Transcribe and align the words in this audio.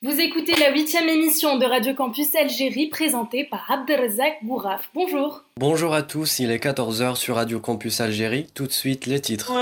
Vous 0.00 0.20
écoutez 0.20 0.54
la 0.60 0.70
huitième 0.70 1.08
émission 1.08 1.58
de 1.58 1.64
Radio 1.66 1.92
Campus 1.92 2.32
Algérie 2.36 2.86
présentée 2.86 3.42
par 3.42 3.68
Abdelrazak 3.68 4.44
Gouraf. 4.44 4.90
Bonjour. 4.94 5.42
Bonjour 5.56 5.92
à 5.92 6.02
tous, 6.02 6.38
il 6.38 6.52
est 6.52 6.62
14h 6.62 7.16
sur 7.16 7.34
Radio 7.34 7.58
Campus 7.58 8.00
Algérie. 8.00 8.46
Tout 8.54 8.68
de 8.68 8.72
suite 8.72 9.06
les 9.06 9.20
titres. 9.20 9.52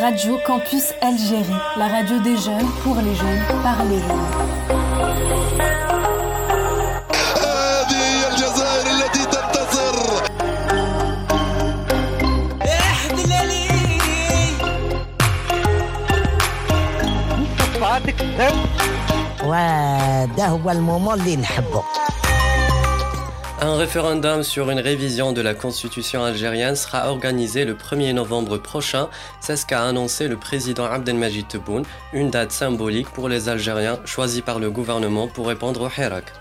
Radio 0.00 0.38
Campus 0.46 0.92
Algérie, 1.00 1.60
la 1.76 1.88
radio 1.88 2.20
des 2.20 2.36
jeunes, 2.36 2.70
pour 2.84 2.94
les 2.94 3.14
jeunes, 3.16 3.42
par 3.64 3.84
les 3.86 3.98
jeunes. 3.98 5.73
وده 19.43 20.45
هو 20.47 20.71
المومون 20.71 21.19
اللي 21.19 21.35
نحبه 21.35 21.83
Un 23.61 23.75
référendum 23.75 24.41
sur 24.41 24.69
une 24.69 24.79
révision 24.79 25.33
de 25.33 25.41
la 25.41 25.53
constitution 25.53 26.23
algérienne 26.23 26.77
sera 26.77 27.09
organisé 27.09 27.65
le 27.65 27.73
1er 27.73 28.13
novembre 28.13 28.57
prochain. 28.57 29.09
C'est 29.41 29.57
ce 29.57 29.65
qu'a 29.65 29.83
annoncé 29.83 30.29
le 30.29 30.37
président 30.37 30.85
Abdelmajid 30.85 31.45
Tebboune, 31.45 31.83
une 32.13 32.29
date 32.29 32.53
symbolique 32.53 33.09
pour 33.09 33.27
les 33.27 33.49
Algériens 33.49 33.99
choisis 34.05 34.39
par 34.39 34.59
le 34.59 34.71
gouvernement 34.71 35.27
pour 35.27 35.47
répondre 35.47 35.81
au 35.81 35.89
Hirak. 35.89 36.31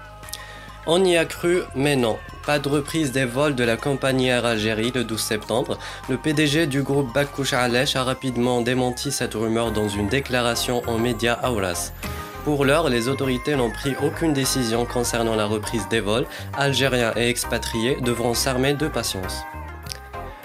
On 0.86 1.04
y 1.04 1.16
a 1.16 1.24
cru, 1.24 1.62
mais 1.74 1.96
non. 1.96 2.16
Pas 2.46 2.60
de 2.60 2.68
reprise 2.68 3.10
des 3.10 3.24
vols 3.24 3.56
de 3.56 3.64
la 3.64 3.76
compagnie 3.76 4.28
Air 4.28 4.46
Algérie 4.46 4.92
le 4.94 5.02
12 5.02 5.20
septembre. 5.20 5.76
Le 6.08 6.16
PDG 6.16 6.66
du 6.66 6.82
groupe 6.82 7.12
Bakouch 7.12 7.52
Alesh 7.52 7.96
a 7.96 8.04
rapidement 8.04 8.60
démenti 8.62 9.10
cette 9.10 9.34
rumeur 9.34 9.72
dans 9.72 9.88
une 9.88 10.08
déclaration 10.08 10.82
aux 10.86 10.98
médias 10.98 11.40
Aulas. 11.42 11.92
Pour 12.43 12.65
l'heure, 12.65 12.89
les 12.89 13.07
autorités 13.07 13.55
n'ont 13.55 13.69
pris 13.69 13.95
aucune 14.03 14.33
décision 14.33 14.85
concernant 14.85 15.35
la 15.35 15.45
reprise 15.45 15.87
des 15.87 16.01
vols. 16.01 16.25
Algériens 16.57 17.13
et 17.15 17.29
expatriés 17.29 17.97
devront 18.01 18.33
s'armer 18.33 18.73
de 18.73 18.89
patience. 18.89 19.43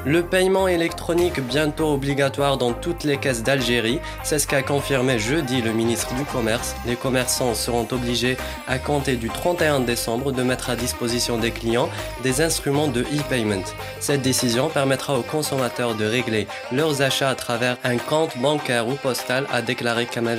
Le 0.06 0.22
paiement 0.22 0.68
électronique 0.68 1.40
bientôt 1.40 1.92
obligatoire 1.92 2.56
dans 2.56 2.72
toutes 2.72 3.02
les 3.02 3.16
caisses 3.16 3.42
d'Algérie, 3.42 3.98
c'est 4.22 4.38
ce 4.38 4.46
qu'a 4.46 4.62
confirmé 4.62 5.18
jeudi 5.18 5.60
le 5.60 5.72
ministre 5.72 6.14
du 6.14 6.24
Commerce. 6.24 6.76
Les 6.86 6.94
commerçants 6.94 7.54
seront 7.54 7.86
obligés 7.90 8.36
à 8.68 8.78
compter 8.78 9.16
du 9.16 9.28
31 9.28 9.80
décembre 9.80 10.30
de 10.30 10.44
mettre 10.44 10.70
à 10.70 10.76
disposition 10.76 11.36
des 11.36 11.50
clients 11.50 11.88
des 12.22 12.40
instruments 12.40 12.86
de 12.86 13.02
e-payment. 13.02 13.64
Cette 13.98 14.22
décision 14.22 14.68
permettra 14.68 15.18
aux 15.18 15.22
consommateurs 15.22 15.96
de 15.96 16.04
régler 16.04 16.46
leurs 16.70 17.02
achats 17.02 17.30
à 17.30 17.34
travers 17.34 17.76
un 17.82 17.96
compte 17.96 18.38
bancaire 18.38 18.86
ou 18.86 18.94
postal, 18.94 19.46
a 19.52 19.62
déclaré 19.62 20.06
Kamal. 20.06 20.38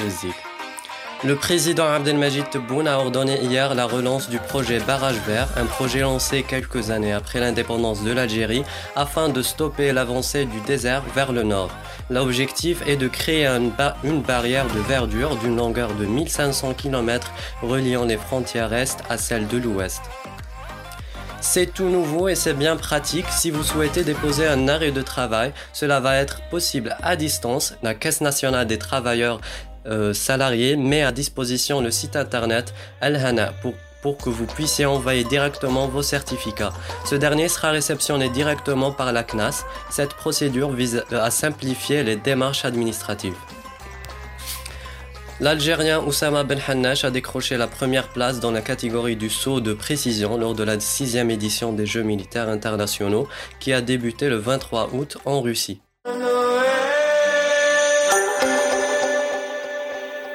Le 1.25 1.35
président 1.35 1.85
Abdelmajid 1.85 2.49
Tebboune 2.49 2.87
a 2.87 2.97
ordonné 2.97 3.41
hier 3.41 3.75
la 3.75 3.85
relance 3.85 4.29
du 4.29 4.39
projet 4.39 4.79
Barrage 4.79 5.19
Vert, 5.27 5.49
un 5.57 5.65
projet 5.65 5.99
lancé 5.99 6.43
quelques 6.43 6.91
années 6.91 7.11
après 7.11 7.41
l'indépendance 7.41 8.05
de 8.05 8.13
l'Algérie 8.13 8.63
afin 8.95 9.27
de 9.27 9.41
stopper 9.41 9.91
l'avancée 9.91 10.45
du 10.45 10.61
désert 10.61 11.03
vers 11.13 11.33
le 11.33 11.43
nord. 11.43 11.71
L'objectif 12.09 12.81
est 12.87 12.95
de 12.95 13.09
créer 13.09 13.45
une, 13.47 13.69
ba 13.69 13.97
une, 14.05 14.21
barrière 14.21 14.67
de 14.67 14.79
verdure 14.79 15.35
d'une 15.35 15.57
longueur 15.57 15.93
de 15.93 16.05
1500 16.05 16.73
km 16.75 17.33
reliant 17.61 18.05
les 18.05 18.15
frontières 18.15 18.71
est 18.71 18.97
à 19.09 19.17
celles 19.17 19.47
de 19.47 19.57
l'ouest. 19.57 20.01
C'est 21.41 21.73
tout 21.73 21.87
nouveau 21.87 22.27
et 22.27 22.35
c'est 22.35 22.53
bien 22.53 22.75
pratique. 22.75 23.25
Si 23.29 23.49
vous 23.49 23.63
souhaitez 23.63 24.03
déposer 24.03 24.45
un 24.45 24.67
arrêt 24.67 24.91
de 24.91 25.01
travail, 25.01 25.53
cela 25.71 26.01
va 26.01 26.17
être 26.17 26.41
possible 26.49 26.97
à 27.01 27.15
distance. 27.15 27.75
La 27.81 27.95
Caisse 27.95 28.19
nationale 28.19 28.67
des 28.67 28.77
travailleurs 28.77 29.39
euh, 29.89 30.13
salariés 30.13 30.75
met 30.75 31.03
à 31.03 31.11
disposition 31.11 31.81
le 31.81 31.91
site 31.91 32.15
internet 32.15 32.73
Al-Hana 33.01 33.53
pour, 33.61 33.73
pour 34.01 34.17
que 34.17 34.29
vous 34.29 34.45
puissiez 34.45 34.85
envoyer 34.85 35.23
directement 35.23 35.87
vos 35.87 36.03
certificats. 36.03 36.73
Ce 37.05 37.15
dernier 37.15 37.47
sera 37.47 37.71
réceptionné 37.71 38.29
directement 38.29 38.91
par 38.91 39.11
la 39.11 39.23
CNAS. 39.23 39.65
Cette 39.89 40.13
procédure 40.13 40.71
vise 40.71 41.03
à 41.11 41.31
simplifier 41.31 42.03
les 42.03 42.15
démarches 42.15 42.65
administratives. 42.65 43.35
L'Algérien 45.41 46.03
Oussama 46.03 46.43
Ben 46.43 46.59
Hannash 46.67 47.05
a 47.05 47.11
décroché 47.11 47.55
la 47.55 47.67
première 47.67 48.09
place 48.09 48.41
dans 48.41 48.51
la 48.51 48.61
catégorie 48.61 49.15
du 49.15 49.29
saut 49.29 49.61
de 49.61 49.71
précision 49.71 50.37
lors 50.37 50.53
de 50.53 50.63
la 50.63 50.77
sixième 50.81 51.31
édition 51.31 51.71
des 51.71 51.85
Jeux 51.85 52.03
militaires 52.03 52.49
internationaux 52.49 53.25
qui 53.61 53.71
a 53.71 53.79
débuté 53.79 54.27
le 54.27 54.35
23 54.35 54.89
août 54.93 55.17
en 55.23 55.39
Russie. 55.39 55.79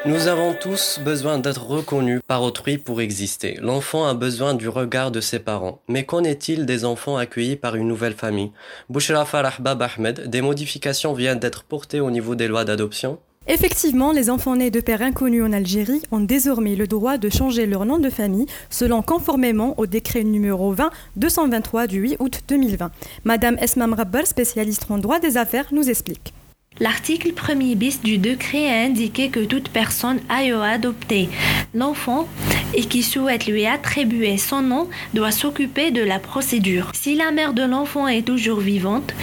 Nous 0.07 0.29
avons 0.29 0.53
tous 0.53 1.01
besoin 1.03 1.39
d'être 1.39 1.67
reconnus 1.67 2.21
par 2.27 2.43
autrui 2.43 2.77
pour 2.77 3.01
exister. 3.01 3.57
L'enfant 3.63 4.07
a 4.07 4.13
besoin 4.13 4.53
du 4.53 4.69
regard 4.69 5.11
de 5.11 5.23
ses 5.23 5.39
parents. 5.39 5.81
Mais 5.89 6.05
qu'en 6.05 6.23
est-il 6.23 6.67
des 6.67 6.85
enfants 6.85 7.17
accueillis 7.17 7.57
par 7.57 7.75
une 7.75 7.89
nouvelle 7.89 8.13
famille? 8.13 8.53
Bouchra 8.91 9.25
Farah 9.25 9.55
Bab 9.61 9.81
Ahmed, 9.81 10.29
des 10.29 10.43
modifications 10.43 11.15
viennent 11.15 11.39
d'être 11.39 11.65
portées 11.65 12.01
au 12.01 12.11
niveau 12.11 12.35
des 12.35 12.49
lois 12.49 12.67
d'adoption? 12.67 13.19
Effectivement, 13.49 14.13
les 14.13 14.29
enfants 14.29 14.57
nés 14.57 14.71
de 14.71 14.81
pères 14.81 15.01
inconnus 15.01 15.43
en 15.43 15.55
Algérie 15.55 16.03
ont 16.11 16.21
désormais 16.21 16.77
le 16.77 16.87
droit 16.87 17.17
de 17.17 17.31
changer 17.31 17.65
leur 17.65 17.87
nom 17.87 17.99
de 17.99 18.11
famille 18.11 18.47
selon 18.69 19.01
conformément 19.01 19.73
au 19.79 19.87
décret 19.87 20.23
numéro 20.23 20.75
20-223 21.19 21.87
du 21.87 22.01
8 22.01 22.17
août 22.19 22.41
2020. 22.47 22.91
Madame 23.25 23.57
Esmam 23.59 23.95
Rabbar, 23.95 24.27
spécialiste 24.27 24.85
en 24.91 24.99
droit 24.99 25.19
des 25.19 25.39
affaires, 25.39 25.69
nous 25.73 25.89
explique. 25.89 26.35
L'article 26.81 27.33
1er 27.33 27.77
bis 27.77 28.03
du 28.03 28.19
décret 28.19 28.69
a 28.69 28.85
indiqué 28.85 29.31
que 29.31 29.45
toute 29.45 29.69
personne 29.69 30.19
ayant 30.29 30.61
adopté 30.61 31.29
l'enfant 31.73 32.27
et 32.75 32.83
qui 32.83 33.05
souhaite 33.05 33.47
lui 33.47 33.65
attribuer 33.65 34.39
son 34.39 34.61
nom 34.61 34.89
doit 35.13 35.31
s'occuper 35.31 35.93
de 35.93 36.03
la 36.03 36.19
procédure. 36.19 36.91
Si 36.93 37.15
la 37.15 37.31
mère 37.31 37.53
de 37.53 37.63
l'enfant 37.63 38.09
est 38.09 38.27
toujours 38.27 38.59
vivante, 38.59 39.15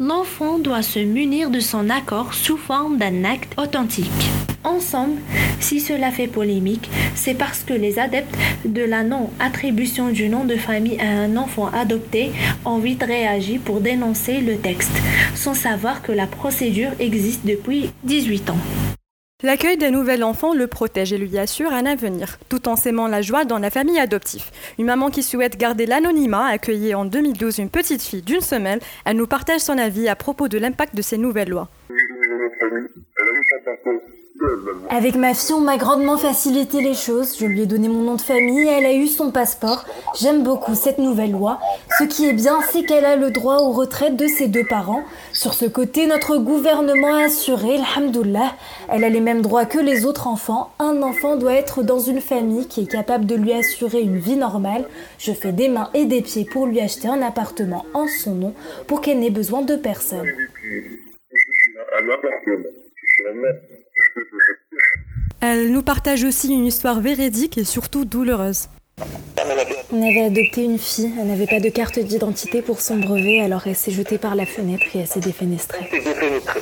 l'enfant 0.00 0.58
doit 0.58 0.82
se 0.82 0.98
munir 0.98 1.50
de 1.50 1.60
son 1.60 1.90
accord 1.90 2.32
sous 2.32 2.56
forme 2.56 2.96
d'un 2.96 3.24
acte 3.24 3.52
authentique. 3.58 4.06
Ensemble, 4.68 5.22
si 5.60 5.80
cela 5.80 6.10
fait 6.10 6.26
polémique, 6.26 6.90
c'est 7.14 7.32
parce 7.32 7.64
que 7.64 7.72
les 7.72 7.98
adeptes 7.98 8.36
de 8.66 8.82
la 8.82 9.02
non-attribution 9.02 10.10
du 10.10 10.28
nom 10.28 10.44
de 10.44 10.56
famille 10.56 11.00
à 11.00 11.08
un 11.08 11.38
enfant 11.38 11.70
adopté 11.72 12.32
ont 12.66 12.78
vite 12.78 13.02
réagi 13.02 13.58
pour 13.58 13.80
dénoncer 13.80 14.42
le 14.42 14.58
texte, 14.58 14.92
sans 15.34 15.54
savoir 15.54 16.02
que 16.02 16.12
la 16.12 16.26
procédure 16.26 16.90
existe 17.00 17.46
depuis 17.46 17.90
18 18.04 18.50
ans. 18.50 18.58
L'accueil 19.42 19.78
d'un 19.78 19.90
nouvel 19.90 20.22
enfant 20.22 20.52
le 20.52 20.66
protège 20.66 21.14
et 21.14 21.18
lui 21.18 21.38
assure 21.38 21.72
un 21.72 21.86
avenir, 21.86 22.38
tout 22.50 22.68
en 22.68 22.76
s'aimant 22.76 23.08
la 23.08 23.22
joie 23.22 23.46
dans 23.46 23.58
la 23.58 23.70
famille 23.70 23.98
adoptive. 23.98 24.50
Une 24.78 24.86
maman 24.86 25.08
qui 25.08 25.22
souhaite 25.22 25.56
garder 25.56 25.86
l'anonymat 25.86 26.44
a 26.44 26.50
accueilli 26.50 26.94
en 26.94 27.06
2012 27.06 27.58
une 27.58 27.70
petite 27.70 28.02
fille 28.02 28.22
d'une 28.22 28.42
semaine. 28.42 28.80
Elle 29.06 29.16
nous 29.16 29.26
partage 29.26 29.60
son 29.60 29.78
avis 29.78 30.08
à 30.08 30.14
propos 30.16 30.48
de 30.48 30.58
l'impact 30.58 30.94
de 30.94 31.02
ces 31.02 31.16
nouvelles 31.16 31.48
lois. 31.48 31.68
Avec 34.90 35.16
ma 35.16 35.34
fille, 35.34 35.52
on 35.52 35.60
m'a 35.60 35.76
grandement 35.76 36.16
facilité 36.16 36.80
les 36.80 36.94
choses. 36.94 37.36
Je 37.38 37.44
lui 37.44 37.62
ai 37.62 37.66
donné 37.66 37.88
mon 37.88 38.02
nom 38.02 38.14
de 38.14 38.22
famille, 38.22 38.66
elle 38.66 38.86
a 38.86 38.94
eu 38.94 39.06
son 39.06 39.30
passeport. 39.30 39.84
J'aime 40.18 40.42
beaucoup 40.42 40.74
cette 40.74 40.96
nouvelle 40.96 41.32
loi. 41.32 41.58
Ce 41.98 42.04
qui 42.04 42.26
est 42.26 42.32
bien, 42.32 42.60
c'est 42.70 42.84
qu'elle 42.84 43.04
a 43.04 43.16
le 43.16 43.30
droit 43.30 43.58
aux 43.58 43.72
retraites 43.72 44.16
de 44.16 44.26
ses 44.26 44.48
deux 44.48 44.64
parents. 44.64 45.02
Sur 45.34 45.52
ce 45.52 45.66
côté, 45.66 46.06
notre 46.06 46.38
gouvernement 46.38 47.16
a 47.16 47.24
assuré, 47.24 47.76
alhamdoulilah, 47.76 48.54
elle 48.88 49.04
a 49.04 49.10
les 49.10 49.20
mêmes 49.20 49.42
droits 49.42 49.66
que 49.66 49.78
les 49.78 50.06
autres 50.06 50.26
enfants. 50.26 50.70
Un 50.78 51.02
enfant 51.02 51.36
doit 51.36 51.54
être 51.54 51.82
dans 51.82 52.00
une 52.00 52.22
famille 52.22 52.66
qui 52.66 52.82
est 52.82 52.90
capable 52.90 53.26
de 53.26 53.34
lui 53.34 53.52
assurer 53.52 54.00
une 54.00 54.18
vie 54.18 54.36
normale. 54.36 54.88
Je 55.18 55.32
fais 55.32 55.52
des 55.52 55.68
mains 55.68 55.90
et 55.92 56.06
des 56.06 56.22
pieds 56.22 56.46
pour 56.46 56.66
lui 56.66 56.80
acheter 56.80 57.08
un 57.08 57.20
appartement 57.20 57.84
en 57.92 58.06
son 58.06 58.34
nom 58.34 58.54
pour 58.86 59.02
qu'elle 59.02 59.20
n'ait 59.20 59.28
besoin 59.28 59.60
de 59.60 59.76
personne. 59.76 60.26
Elle 65.40 65.70
nous 65.70 65.82
partage 65.82 66.24
aussi 66.24 66.52
une 66.52 66.66
histoire 66.66 67.00
véridique 67.00 67.58
et 67.58 67.64
surtout 67.64 68.04
douloureuse. 68.04 68.68
On 69.90 70.02
avait 70.02 70.24
adopté 70.24 70.64
une 70.64 70.78
fille, 70.78 71.12
elle 71.18 71.28
n'avait 71.28 71.46
pas 71.46 71.60
de 71.60 71.68
carte 71.68 71.98
d'identité 71.98 72.60
pour 72.60 72.80
son 72.80 72.96
brevet, 72.96 73.40
alors 73.40 73.66
elle 73.66 73.76
s'est 73.76 73.92
jetée 73.92 74.18
par 74.18 74.34
la 74.34 74.44
fenêtre 74.44 74.84
et 74.94 74.98
elle 74.98 75.06
s'est 75.06 75.20
défenestrée. 75.20 75.88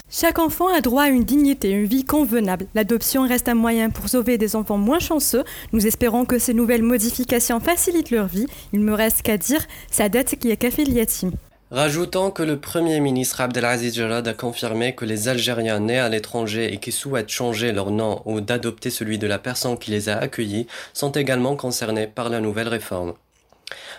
Chaque 0.08 0.38
enfant 0.38 0.68
a 0.68 0.80
droit 0.80 1.04
à 1.04 1.08
une 1.08 1.24
dignité, 1.24 1.70
une 1.70 1.86
vie 1.86 2.04
convenable. 2.04 2.66
L'adoption 2.74 3.26
reste 3.26 3.48
un 3.48 3.54
moyen 3.54 3.90
pour 3.90 4.08
sauver 4.08 4.38
des 4.38 4.54
enfants 4.54 4.78
moins 4.78 5.00
chanceux. 5.00 5.42
Nous 5.72 5.86
espérons 5.86 6.24
que 6.24 6.38
ces 6.38 6.54
nouvelles 6.54 6.82
modifications 6.82 7.58
facilitent 7.58 8.10
leur 8.10 8.26
vie. 8.26 8.46
Il 8.72 8.80
me 8.80 8.92
reste 8.92 9.22
qu'à 9.22 9.38
dire, 9.38 9.66
sa 9.90 10.08
dette 10.08 10.38
qui 10.38 10.50
est 10.50 10.56
café 10.56 10.84
Yatim. 10.84 11.32
Rajoutant 11.72 12.30
que 12.30 12.44
le 12.44 12.60
Premier 12.60 13.00
ministre 13.00 13.40
Abdelaziz 13.40 13.96
Jalad 13.96 14.28
a 14.28 14.34
confirmé 14.34 14.94
que 14.94 15.04
les 15.04 15.26
Algériens 15.26 15.80
nés 15.80 15.98
à 15.98 16.08
l'étranger 16.08 16.72
et 16.72 16.78
qui 16.78 16.92
souhaitent 16.92 17.28
changer 17.28 17.72
leur 17.72 17.90
nom 17.90 18.22
ou 18.24 18.40
d'adopter 18.40 18.88
celui 18.88 19.18
de 19.18 19.26
la 19.26 19.40
personne 19.40 19.76
qui 19.76 19.90
les 19.90 20.08
a 20.08 20.16
accueillis 20.16 20.68
sont 20.92 21.10
également 21.10 21.56
concernés 21.56 22.06
par 22.06 22.28
la 22.28 22.40
nouvelle 22.40 22.68
réforme. 22.68 23.14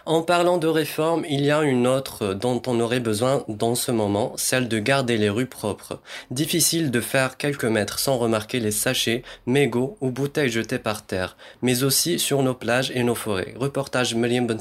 En 0.05 0.21
parlant 0.21 0.57
de 0.57 0.67
réforme, 0.67 1.25
il 1.27 1.43
y 1.43 1.51
a 1.51 1.61
une 1.61 1.87
autre 1.87 2.33
dont 2.33 2.61
on 2.67 2.79
aurait 2.79 3.01
besoin 3.01 3.43
dans 3.49 3.75
ce 3.75 3.91
moment, 3.91 4.31
celle 4.37 4.69
de 4.69 4.79
garder 4.79 5.17
les 5.17 5.29
rues 5.29 5.45
propres. 5.45 5.99
Difficile 6.31 6.89
de 6.89 7.01
faire 7.01 7.35
quelques 7.35 7.65
mètres 7.65 7.99
sans 7.99 8.17
remarquer 8.17 8.61
les 8.61 8.71
sachets, 8.71 9.23
mégots 9.45 9.97
ou 9.99 10.09
bouteilles 10.09 10.47
jetées 10.47 10.79
par 10.79 11.05
terre, 11.05 11.35
mais 11.61 11.83
aussi 11.83 12.17
sur 12.17 12.43
nos 12.43 12.53
plages 12.53 12.93
et 12.95 13.03
nos 13.03 13.15
forêts. 13.15 13.55
Reportage 13.57 14.15
Meliam 14.15 14.47
Ben 14.47 14.57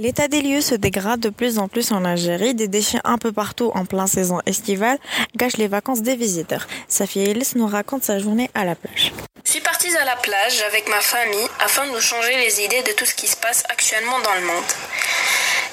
L'état 0.00 0.28
des 0.28 0.40
lieux 0.40 0.62
se 0.62 0.74
dégrade 0.74 1.20
de 1.20 1.28
plus 1.28 1.58
en 1.58 1.68
plus 1.68 1.92
en 1.92 2.06
Algérie. 2.06 2.54
Des 2.54 2.68
déchets 2.68 3.02
un 3.04 3.18
peu 3.18 3.32
partout 3.32 3.70
en 3.74 3.84
plein 3.84 4.06
saison 4.06 4.40
estivale 4.46 4.98
gâchent 5.36 5.58
les 5.58 5.68
vacances 5.68 6.00
des 6.00 6.16
visiteurs. 6.16 6.66
Safi 6.88 7.20
Elis 7.20 7.52
nous 7.54 7.66
raconte 7.66 8.02
sa 8.02 8.18
journée 8.18 8.50
à 8.54 8.64
la 8.64 8.76
plage. 8.76 9.12
Je 9.44 9.50
suis 9.50 9.60
partie 9.60 9.94
à 9.94 10.06
la 10.06 10.16
plage 10.16 10.62
avec 10.68 10.88
ma 10.88 11.02
famille 11.02 11.48
afin 11.62 11.86
de 11.86 11.92
nous 11.92 12.00
changer 12.00 12.34
les 12.38 12.64
idées 12.64 12.82
de 12.82 12.92
tout 12.96 13.04
ce 13.04 13.14
qui 13.14 13.26
se 13.26 13.36
passe 13.36 13.62
actuellement 13.68 14.18
dans 14.20 14.34
le 14.36 14.46
monde. 14.46 14.64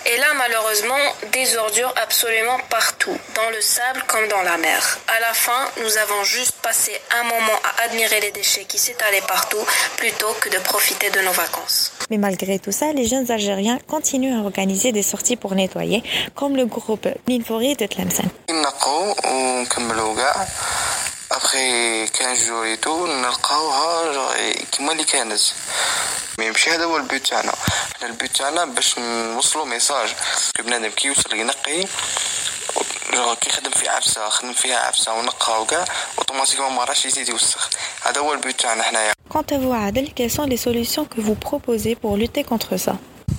Et 0.10 0.18
là, 0.20 0.28
malheureusement, 0.38 0.96
des 1.34 1.58
ordures 1.58 1.94
absolument 2.02 2.58
partout, 2.70 3.18
dans 3.36 3.50
le 3.50 3.60
sable 3.60 4.02
comme 4.08 4.26
dans 4.30 4.42
la 4.42 4.58
mer. 4.58 5.00
À 5.10 5.20
la 5.20 5.34
fin, 5.34 5.66
nous 5.84 5.98
avons 5.98 6.24
juste 6.24 6.54
passé 6.62 6.94
un 7.20 7.24
moment 7.24 7.60
à 7.66 7.84
admirer 7.84 8.22
les 8.22 8.32
déchets 8.32 8.64
qui 8.64 8.78
s'étalaient 8.78 9.26
partout 9.28 9.60
plutôt 9.98 10.34
que 10.40 10.48
de 10.48 10.60
profiter 10.60 11.10
de 11.10 11.20
nos 11.20 11.34
vacances. 11.34 11.92
Mais 12.10 12.18
malgré 12.18 12.58
tout 12.58 12.72
ça, 12.72 12.94
les 12.94 13.06
jeunes 13.06 13.30
Algériens 13.30 13.80
continuent 13.86 14.40
à 14.40 14.44
organiser 14.44 14.94
des 14.94 15.04
sorties 15.04 15.36
pour 15.36 15.56
nettoyer, 15.56 16.02
comme 16.36 16.56
le 16.56 16.66
groupe 16.66 17.08
Ninfori 17.28 17.76
de 17.76 17.86
Tlemcen. 17.86 18.30
ابخي 21.33 22.07
15 22.07 22.47
جور 22.47 22.65
ايتو 22.65 23.07
نلقاوها 23.07 24.35
كيما 24.73 24.93
اللي 24.93 25.05
كانت 25.05 25.41
مي 26.39 26.51
ماشي 26.51 26.71
هذا 26.71 26.85
هو 26.85 26.97
البيت 26.97 27.27
تاعنا 27.27 27.53
حنا 27.97 28.09
البيت 28.09 28.37
تاعنا 28.37 28.65
باش 28.65 28.99
نوصلو 28.99 29.65
ميساج 29.65 30.09
بنادم 30.59 30.91
كي 30.91 31.09
يوصل 31.09 31.37
ينقي 31.37 31.87
كي 33.41 33.51
خدم 33.51 33.71
في 33.71 33.89
عفسه 33.89 34.29
خدم 34.29 34.53
فيها 34.53 34.79
عفسه 34.79 35.15
ونقها 35.15 35.59
وكاع 35.59 35.85
اوتوماتيكمون 36.19 36.73
ما 36.73 36.85
راحش 36.85 37.05
يزيد 37.07 37.29
يوسخ 37.29 37.71
هذا 38.03 38.21
هو 38.21 38.33
البيت 38.33 38.61
تاعنا 38.61 38.83
حنايا 38.83 39.13
Quant 39.33 39.51
à 39.57 39.59
vous, 39.59 39.73
Adel, 39.73 40.13
quelles 40.17 40.31
sont 40.31 40.45
les 40.45 40.59
solutions 40.59 41.07
que 41.07 41.21
vous 41.27 41.35
proposez 41.35 41.95
pour 41.95 42.19
lutter 42.19 42.45
contre 42.45 42.77
ça 42.77 42.95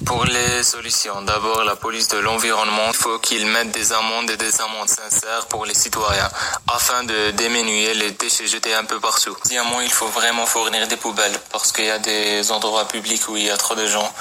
Pour 0.09 0.25
les 0.25 0.63
solutions, 0.63 1.21
d'abord 1.21 1.63
la 1.63 1.75
police 1.75 2.07
de 2.07 2.17
l'environnement, 2.17 2.87
il 2.93 2.95
il 2.98 3.02
faut 3.02 3.18
qu'ils 3.20 3.46
mettent 3.46 3.70
des 3.70 3.92
amendes 3.92 4.28
et 4.28 4.36
des 4.36 4.60
amendes 4.60 4.88
sincères 4.88 5.46
pour 5.46 5.64
les 5.64 5.74
citoyens 5.74 6.28
afin 6.66 7.04
de 7.04 7.30
diminuer 7.30 7.94
les 7.94 8.10
déchets 8.10 8.48
jetés 8.48 8.74
un 8.74 8.82
peu 8.82 8.98
partout. 8.98 9.36
Deuxièmement, 9.44 9.80
il 9.80 9.92
faut 9.92 10.08
vraiment 10.08 10.46
fournir 10.46 10.88
des 10.88 10.96
poubelles 10.96 11.38
parce 11.52 11.70
qu'il 11.70 11.84
y 11.84 11.90
a 11.90 12.00
des 12.00 12.50
endroits 12.50 12.88
publics 12.88 13.22
où 13.28 13.36
il 13.36 13.44
y 13.44 13.50
a 13.50 13.56
trop 13.56 13.76
de 13.76 13.86
gens, 13.86 14.12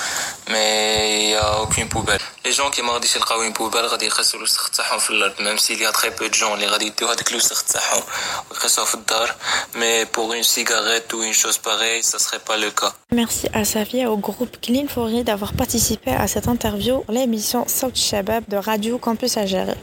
mais 0.52 1.22
il 1.22 1.28
n'y 1.30 1.36
a 1.36 1.60
aucune 1.62 1.90
poubelle. 1.90 2.22
Les 2.46 2.52
gens 2.52 2.70
qui 2.70 2.84
m'ont 2.84 3.00
dit 3.00 3.08
qu'ils 3.08 3.42
une 3.44 3.54
poubelle, 3.54 3.88
ils 4.00 4.12
même 5.40 5.58
s'il 5.58 5.82
y 5.82 5.86
a 5.86 5.92
très 5.92 6.12
peu 6.12 6.30
de 6.30 6.36
gens, 6.36 6.56
les 6.56 6.68
mais 9.74 10.06
pour 10.06 10.34
une 10.34 10.44
cigarette 10.44 11.12
ou 11.14 11.24
une 11.24 11.34
chose 11.34 11.58
pareille, 11.58 12.04
ça 12.04 12.20
serait 12.20 12.40
pas 12.40 12.58
le 12.58 12.70
cas. 12.70 12.94
Merci 13.12 13.48
à 13.54 13.62
Xavier 13.64 14.06
au 14.06 14.18
groupe 14.18 14.62
Clean 14.62 14.88
Forêt 14.88 15.24
d'avoir 15.24 15.54
participé 15.54 16.12
à 16.12 16.28
cette 16.28 16.48
interview 16.48 17.04
l'émission 17.10 17.66
South 17.68 17.96
Shabab 17.96 18.44
de 18.48 18.58
Radio 18.68 18.98
Campus. 18.98 19.38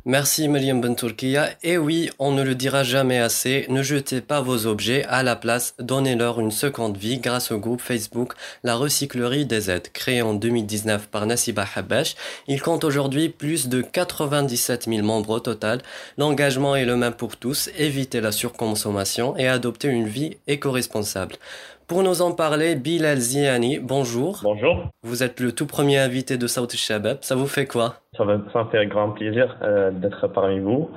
Merci 0.04 0.46
Mariam 0.46 0.78
Bentourkia. 0.78 1.48
Et 1.62 1.78
oui, 1.78 2.10
on 2.18 2.32
ne 2.32 2.42
le 2.42 2.54
dira 2.54 2.84
jamais 2.84 3.18
assez, 3.18 3.64
ne 3.70 3.82
jetez 3.82 4.20
pas 4.20 4.42
vos 4.42 4.66
objets 4.66 5.06
à 5.06 5.22
la 5.22 5.36
place, 5.36 5.74
donnez-leur 5.78 6.38
une 6.38 6.50
seconde 6.50 6.98
vie 6.98 7.18
grâce 7.18 7.50
au 7.50 7.58
groupe 7.58 7.80
Facebook 7.80 8.34
La 8.62 8.74
Recyclerie 8.74 9.46
des 9.46 9.70
Aides, 9.70 9.88
créé 9.94 10.20
en 10.20 10.34
2019 10.34 11.06
par 11.06 11.24
Nassiba 11.24 11.64
Habash. 11.74 12.14
Il 12.46 12.60
compte 12.60 12.84
aujourd'hui 12.84 13.30
plus 13.30 13.68
de 13.68 13.80
97 13.80 14.84
000 14.84 15.02
membres 15.02 15.30
au 15.30 15.40
total. 15.40 15.80
L'engagement 16.18 16.76
est 16.76 16.84
le 16.84 16.96
même 16.96 17.14
pour 17.14 17.38
tous, 17.38 17.70
éviter 17.78 18.20
la 18.20 18.32
surconsommation 18.32 19.34
et 19.38 19.48
adopter 19.48 19.88
une 19.88 20.08
vie 20.08 20.36
éco-responsable. 20.46 21.36
Pour 21.86 22.02
nous 22.02 22.22
en 22.22 22.32
parler, 22.32 22.76
Bilal 22.76 23.18
Ziani, 23.18 23.78
bonjour. 23.78 24.40
Bonjour. 24.42 24.86
Vous 25.02 25.22
êtes 25.22 25.38
le 25.40 25.52
tout 25.52 25.66
premier 25.66 25.98
invité 25.98 26.38
de 26.38 26.46
South 26.46 26.74
Shabab. 26.74 27.18
Ça 27.20 27.34
vous 27.34 27.46
fait 27.46 27.66
quoi? 27.66 27.96
Ça, 28.16 28.24
va, 28.24 28.38
ça 28.52 28.64
me 28.64 28.70
fait 28.70 28.86
grand 28.86 29.10
plaisir 29.10 29.56
euh, 29.62 29.90
d'être 29.90 30.28
parmi 30.28 30.60
vous 30.60 30.88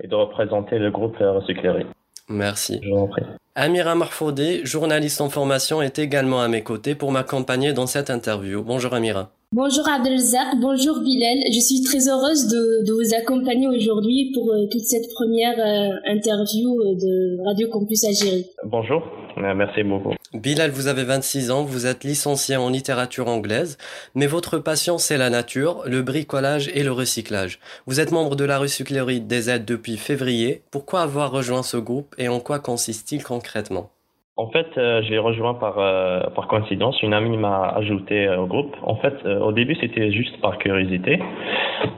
et 0.00 0.06
de 0.06 0.14
représenter 0.14 0.78
le 0.78 0.90
groupe 0.90 1.16
Recyclerie. 1.18 1.86
Merci. 2.28 2.80
Je 2.82 2.90
vous 2.90 2.96
en 2.96 3.08
prie. 3.08 3.22
Amira 3.56 3.94
Marfoudé, 3.94 4.60
journaliste 4.64 5.20
en 5.20 5.30
formation, 5.30 5.82
est 5.82 5.98
également 5.98 6.40
à 6.40 6.48
mes 6.48 6.62
côtés 6.62 6.94
pour 6.94 7.10
m'accompagner 7.10 7.72
dans 7.72 7.86
cette 7.86 8.10
interview. 8.10 8.62
Bonjour 8.62 8.94
Amira. 8.94 9.30
Bonjour 9.52 9.88
Abdelzak, 9.88 10.60
bonjour 10.60 10.98
Bilal. 11.00 11.38
Je 11.52 11.60
suis 11.60 11.80
très 11.82 12.08
heureuse 12.08 12.48
de, 12.48 12.84
de 12.84 12.92
vous 12.92 13.14
accompagner 13.14 13.68
aujourd'hui 13.68 14.32
pour 14.34 14.52
euh, 14.52 14.66
toute 14.70 14.82
cette 14.82 15.08
première 15.14 15.56
euh, 15.58 15.96
interview 16.04 16.80
euh, 16.80 16.94
de 16.94 17.44
Radio 17.46 17.68
Campus 17.68 18.04
Algérie. 18.04 18.46
Bonjour, 18.64 19.02
merci 19.36 19.82
beaucoup. 19.82 20.14
Bilal, 20.34 20.70
vous 20.70 20.88
avez 20.88 21.04
26 21.04 21.50
ans, 21.50 21.62
vous 21.62 21.86
êtes 21.86 22.04
licencié 22.04 22.56
en 22.56 22.68
littérature 22.68 23.28
anglaise, 23.28 23.78
mais 24.14 24.26
votre 24.26 24.58
passion 24.58 24.98
c'est 24.98 25.18
la 25.18 25.30
nature, 25.30 25.82
le 25.86 26.02
bricolage 26.02 26.68
et 26.74 26.82
le 26.82 26.92
recyclage. 26.92 27.58
Vous 27.86 28.00
êtes 28.00 28.12
membre 28.12 28.36
de 28.36 28.44
la 28.44 28.58
recyclerie 28.58 29.20
des 29.20 29.50
aides 29.50 29.64
depuis 29.64 29.96
février. 29.96 30.62
Pourquoi 30.70 31.02
avoir 31.02 31.30
rejoint 31.30 31.62
ce 31.62 31.76
groupe 31.76 32.14
et 32.18 32.28
en 32.28 32.40
quoi 32.40 32.58
consiste-t-il 32.58 33.22
concrètement? 33.22 33.90
En 34.38 34.50
fait, 34.50 34.66
euh, 34.76 35.02
je 35.02 35.10
l'ai 35.10 35.18
rejoint 35.18 35.54
par, 35.54 35.78
euh, 35.78 36.20
par 36.34 36.46
coïncidence. 36.46 37.02
Une 37.02 37.14
amie 37.14 37.38
m'a 37.38 37.68
ajouté 37.70 38.26
euh, 38.26 38.40
au 38.40 38.46
groupe. 38.46 38.76
En 38.82 38.96
fait, 38.96 39.14
euh, 39.24 39.40
au 39.40 39.50
début, 39.50 39.74
c'était 39.80 40.12
juste 40.12 40.38
par 40.42 40.58
curiosité. 40.58 41.18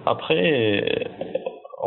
Après, 0.07 1.09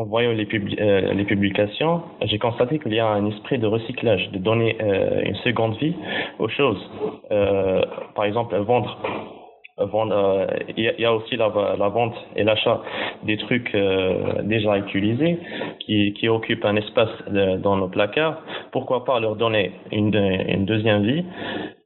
en 0.01 0.06
voyant 0.06 0.31
les, 0.31 0.45
pub 0.45 0.68
les 0.68 1.25
publications, 1.25 2.01
j'ai 2.24 2.39
constaté 2.39 2.80
qu'il 2.80 2.94
y 2.94 3.00
a 3.00 3.07
un 3.07 3.25
esprit 3.27 3.59
de 3.59 3.68
recyclage, 3.68 4.31
de 4.31 4.39
donner 4.39 4.77
une 5.25 5.36
seconde 5.36 5.75
vie 5.77 5.95
aux 6.39 6.50
choses. 6.50 6.89
par 8.15 8.25
exemple, 8.25 8.56
vendre 8.57 8.98
vendre, 9.77 10.48
il 10.77 10.94
y, 10.98 11.06
a 11.06 11.13
aussi 11.13 11.36
la, 11.36 11.48
vente 11.48 12.15
et 12.36 12.44
l'achat 12.44 12.81
des 13.24 13.38
trucs 13.38 13.74
euh, 13.75 14.42
déjà 14.44 14.77
utilisés 14.77 15.39
qui, 15.80 16.30
occupent 16.30 16.65
un 16.65 16.75
espace 16.75 17.09
dans 17.30 17.77
nos 17.77 17.88
placards. 17.88 18.38
Pourquoi 18.71 19.06
pas 19.06 19.19
leur 19.19 19.36
donner 19.36 19.71
une, 19.92 20.15
une 20.15 20.65
deuxième 20.65 21.03
vie 21.03 21.25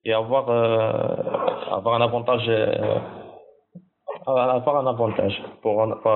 et 0.03 0.13
avoir 0.13 0.49
euh, 0.49 1.75
avoir 1.75 1.95
un 1.95 2.01
avantage 2.01 2.43
euh, 2.47 2.73
avoir 4.27 4.77
un 4.77 4.87
avantage 4.87 5.41
pour, 5.61 5.75
pour 6.01 6.11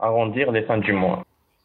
arrondir 0.00 0.52
les 0.52 0.62
fins 0.62 0.78
du 0.78 0.92
mois. 0.92 1.22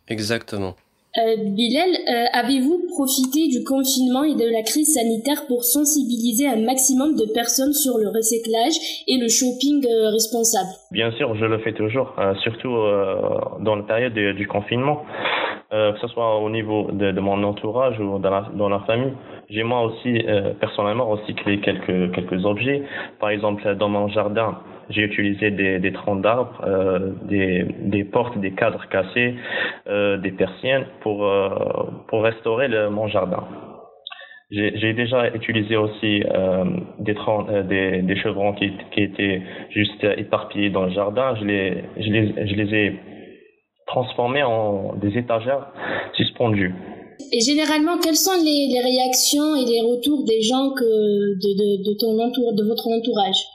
Exactement. 0.08 0.76
Euh, 1.16 1.36
Bilal, 1.38 1.90
euh, 2.10 2.26
avez-vous 2.34 2.88
profité 2.90 3.48
du 3.48 3.64
confinement 3.64 4.24
et 4.24 4.34
de 4.34 4.52
la 4.52 4.64
crise 4.64 4.96
sanitaire 4.96 5.46
pour 5.48 5.64
sensibiliser 5.64 6.48
un 6.48 6.66
maximum 6.66 7.14
de 7.14 7.32
personnes 7.32 7.74
sur 7.74 8.00
le 8.00 8.10
recyclage 8.10 8.74
et 9.08 9.18
le 9.22 9.30
shopping 9.30 9.86
euh, 9.86 10.10
responsable? 10.10 10.74
Bien 10.90 11.12
sûr, 11.12 11.36
je 11.36 11.46
le 11.46 11.60
fais 11.60 11.74
toujours, 11.74 12.16
euh, 12.18 12.34
surtout 12.42 12.74
euh, 12.74 13.22
dans 13.60 13.76
la 13.76 13.84
période 13.84 14.16
de, 14.16 14.32
du 14.32 14.48
confinement, 14.48 15.06
que 15.70 15.98
ce 16.02 16.08
soit 16.08 16.38
au 16.38 16.52
niveau 16.52 16.92
de, 16.92 17.12
de, 17.12 17.20
mon 17.20 17.44
entourage 17.44 18.00
ou 18.00 18.20
dans 18.20 18.30
la, 18.30 18.46
dans 18.54 18.70
la 18.70 18.80
famille. 18.82 19.14
J'ai 19.50 19.64
moi 19.64 19.82
aussi 19.82 20.20
personnellement 20.60 21.08
recyclé 21.08 21.62
quelques, 21.62 22.14
quelques 22.14 22.46
objets. 22.46 22.84
Par 23.20 23.32
exemple, 23.32 23.76
dans 23.78 23.90
mon 23.90 24.08
jardin, 24.08 24.60
j'ai 24.90 25.02
utilisé 25.02 25.52
des, 25.52 25.94
troncs 25.94 26.22
d'arbres, 26.22 26.62
euh, 26.66 27.12
des, 27.26 28.04
portes, 28.04 28.38
des 28.40 28.52
cadres 28.52 28.84
cassés, 28.90 29.36
euh, 29.88 30.18
des 30.18 30.32
persiennes 30.32 30.86
pour, 31.02 31.26
euh, 31.26 31.50
restaurer 32.12 32.70
mon 32.90 33.08
jardin. 33.08 33.44
J'ai 34.52 34.94
déjà 34.94 35.34
utilisé 35.34 35.76
aussi 35.78 36.24
des, 37.00 38.16
chevrons 38.22 38.54
qui, 38.54 38.72
étaient 38.98 39.42
juste 39.72 40.04
éparpillés 40.04 40.70
dans 40.70 40.84
le 40.84 40.92
jardin. 40.92 41.36
Je 41.40 41.46
les, 41.46 42.76
ai 42.76 43.00
transformés 43.88 44.44
en 44.44 44.94
des 44.96 45.18
étagères 45.18 45.68
suspendues. 46.14 46.74
Et 47.32 47.40
généralement, 47.40 47.98
quelles 47.98 48.16
sont 48.16 48.38
les, 48.44 48.80
réactions 48.80 49.56
et 49.56 49.66
les 49.66 49.82
retours 49.82 50.24
des 50.24 50.42
gens 50.44 50.70
de 50.70 52.00
ton 52.00 52.20
entour, 52.24 52.54
de 52.54 52.64
votre 52.64 52.88
entourage? 52.88 53.53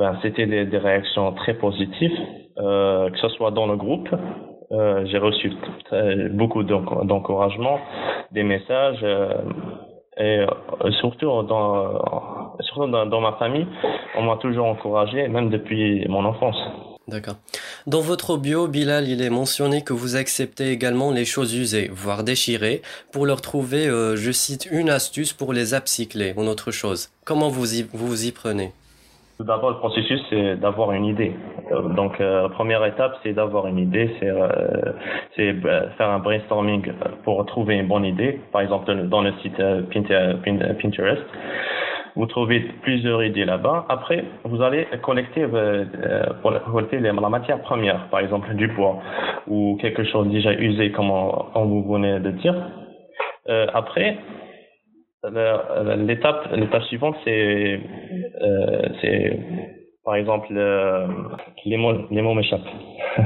Ben, 0.00 0.18
c'était 0.22 0.46
des, 0.46 0.78
réactions 0.78 1.30
très 1.34 1.52
positives, 1.52 2.18
euh, 2.56 3.10
que 3.10 3.18
ce 3.18 3.28
soit 3.28 3.50
dans 3.50 3.66
le 3.66 3.76
groupe. 3.76 4.08
Euh, 4.72 5.04
j'ai 5.04 5.18
reçu 5.18 5.52
beaucoup 6.30 6.62
d'encouragement, 6.62 7.78
des 8.32 8.42
messages, 8.42 9.00
euh, 9.02 9.42
et 10.16 10.46
surtout 11.00 11.26
dans, 11.42 13.20
ma 13.20 13.32
famille, 13.38 13.66
on 14.16 14.22
m'a 14.22 14.36
toujours 14.36 14.68
encouragé, 14.68 15.28
même 15.28 15.50
depuis 15.50 16.08
mon 16.08 16.24
enfance. 16.24 16.56
D'accord. 17.06 17.36
Dans 17.86 18.00
votre 18.00 18.38
bio, 18.38 18.68
Bilal, 18.68 19.06
il 19.06 19.20
est 19.20 19.30
mentionné 19.30 19.82
que 19.82 19.92
vous 19.92 20.16
acceptez 20.16 20.70
également 20.70 21.10
les 21.10 21.26
choses 21.26 21.54
usées, 21.54 21.90
voire 21.92 22.24
déchirées, 22.24 22.80
pour 23.12 23.26
leur 23.26 23.42
trouver, 23.42 23.86
euh, 23.86 24.16
je 24.16 24.32
cite, 24.32 24.66
une 24.70 24.88
astuce 24.88 25.34
pour 25.34 25.52
les 25.52 25.74
upcycler 25.74 26.32
ou 26.38 26.42
autre 26.42 26.70
chose. 26.70 27.10
Comment 27.26 27.50
vous 27.50 27.66
vous 27.92 28.26
y 28.26 28.32
prenez? 28.32 28.72
Tout 29.40 29.46
d'abord, 29.46 29.70
le 29.70 29.76
processus, 29.76 30.20
c'est 30.28 30.56
d'avoir 30.56 30.92
une 30.92 31.06
idée. 31.06 31.32
Euh, 31.72 31.88
donc, 31.94 32.20
euh, 32.20 32.50
première 32.50 32.84
étape, 32.84 33.16
c'est 33.22 33.32
d'avoir 33.32 33.66
une 33.68 33.78
idée, 33.78 34.10
c'est 34.20 34.28
euh, 34.28 35.88
faire 35.96 36.10
un 36.10 36.18
brainstorming 36.18 36.92
pour 37.24 37.46
trouver 37.46 37.76
une 37.76 37.88
bonne 37.88 38.04
idée. 38.04 38.38
Par 38.52 38.60
exemple, 38.60 38.94
dans 39.08 39.22
le 39.22 39.32
site 39.40 39.56
Pinterest, 39.94 41.22
vous 42.16 42.26
trouvez 42.26 42.60
plusieurs 42.82 43.24
idées 43.24 43.46
là-bas. 43.46 43.86
Après, 43.88 44.24
vous 44.44 44.60
allez 44.60 44.86
collecter, 45.00 45.46
pour 46.42 46.52
collecter 46.70 47.00
la 47.00 47.12
matière 47.14 47.62
première, 47.62 48.08
par 48.10 48.20
exemple 48.20 48.52
du 48.56 48.68
bois 48.68 48.98
ou 49.48 49.78
quelque 49.80 50.04
chose 50.04 50.28
déjà 50.28 50.52
usé, 50.52 50.92
comme, 50.92 51.10
on, 51.10 51.64
vous 51.64 51.90
venez 51.90 52.20
de 52.20 52.30
dire. 52.32 52.56
après, 53.72 54.18
L'étape, 55.22 56.48
l'étape 56.54 56.82
suivante, 56.84 57.16
c'est, 57.24 57.80
euh, 58.42 58.88
c'est, 59.00 59.38
par 60.04 60.14
exemple, 60.14 60.52
les 61.64 61.76
mots, 61.76 62.06
les 62.10 62.22
mots 62.22 62.34
m'échappent. 62.34 62.60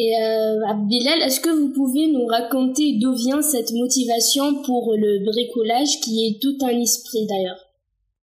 Et 0.00 0.14
euh, 0.14 0.70
Abdelal, 0.70 1.26
est-ce 1.26 1.40
que 1.40 1.50
vous 1.50 1.74
pouvez 1.74 2.06
nous 2.12 2.24
raconter 2.26 3.00
d'où 3.02 3.14
vient 3.14 3.42
cette 3.42 3.72
motivation 3.74 4.62
pour 4.64 4.94
le 4.96 5.24
bricolage, 5.26 5.98
qui 6.04 6.22
est 6.22 6.40
tout 6.40 6.54
un 6.64 6.78
esprit 6.78 7.26
d'ailleurs? 7.26 7.58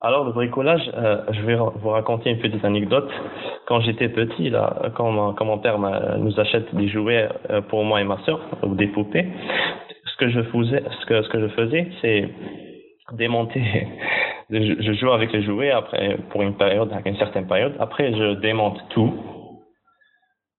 Alors 0.01 0.25
le 0.25 0.33
bricolage, 0.33 0.91
euh, 0.97 1.23
je 1.31 1.43
vais 1.43 1.55
vous 1.55 1.91
raconter 1.91 2.31
une 2.31 2.41
petite 2.41 2.65
anecdote. 2.65 3.09
Quand 3.69 3.81
j'étais 3.83 4.09
petit, 4.09 4.51
là, 4.51 4.91
quand 4.97 5.13
mon, 5.13 5.33
quand 5.35 5.45
mon 5.45 5.59
père 5.59 5.79
nous 6.19 6.41
achète 6.41 6.75
des 6.75 6.89
jouets 6.89 7.29
euh, 7.51 7.61
pour 7.61 7.85
moi 7.85 8.01
et 8.01 8.05
ma 8.05 8.19
soeur, 8.25 8.41
ou 8.65 8.75
des 8.75 8.89
poupées, 8.89 9.29
que 10.21 10.29
je 10.29 10.43
faisais, 10.43 10.83
ce 11.01 11.07
que, 11.07 11.41
je 11.41 11.49
faisais, 11.49 11.89
c'est 12.01 12.29
démonter. 13.13 13.63
Je, 14.53 14.93
joue 14.95 15.13
avec 15.13 15.33
les 15.33 15.45
jouets 15.45 15.71
après, 15.71 16.17
pour 16.31 16.43
une 16.43 16.57
période, 16.57 16.91
une 17.07 17.17
certaine 17.19 17.47
période. 17.47 17.77
Après, 17.79 18.13
je 18.13 18.35
démonte 18.41 18.81
tout. 18.89 19.15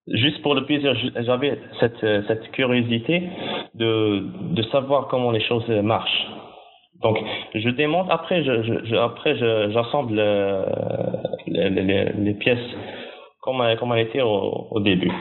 Juste 0.08 0.42
pour 0.42 0.56
le 0.56 0.64
plaisir, 0.64 0.96
j'avais 1.18 1.60
cette, 1.82 2.52
curiosité 2.54 3.22
de, 3.76 4.62
savoir 4.72 5.10
comment 5.10 5.32
les 5.32 5.42
choses 5.42 5.68
marchent. 5.68 6.26
Donc, 7.02 7.20
je 7.54 7.70
démonte, 7.72 8.08
après, 8.10 8.46
je, 8.46 8.64
je 8.64 9.72
j'assemble 9.74 10.16
les, 11.48 12.14
les, 12.18 12.34
pièces 12.36 12.60
comme, 13.42 13.62
elles 13.62 14.08
étaient 14.08 14.22
au 14.22 14.80
début. 14.80 15.12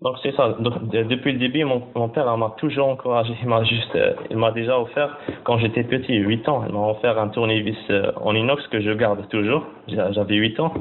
Donc 0.00 0.16
c'est 0.22 0.34
ça. 0.36 0.56
depuis 0.60 1.32
le 1.32 1.38
début, 1.38 1.64
mon, 1.64 1.82
mon 1.96 2.08
père 2.08 2.36
m'a 2.36 2.54
toujours 2.58 2.86
encouragé. 2.86 3.34
Il 3.42 3.48
m'a 3.48 3.64
juste, 3.64 3.96
euh, 3.96 4.14
il 4.30 4.36
m'a 4.36 4.52
déjà 4.52 4.78
offert 4.78 5.18
quand 5.44 5.58
j'étais 5.58 5.82
petit, 5.82 6.14
8 6.14 6.48
ans. 6.48 6.62
Il 6.68 6.72
m'a 6.72 6.86
offert 6.88 7.18
un 7.18 7.28
tournevis 7.28 7.76
euh, 7.90 8.12
en 8.16 8.34
inox 8.34 8.64
que 8.68 8.80
je 8.80 8.92
garde 8.92 9.28
toujours. 9.28 9.64
J'avais 9.88 10.36
8 10.36 10.60
ans. 10.60 10.72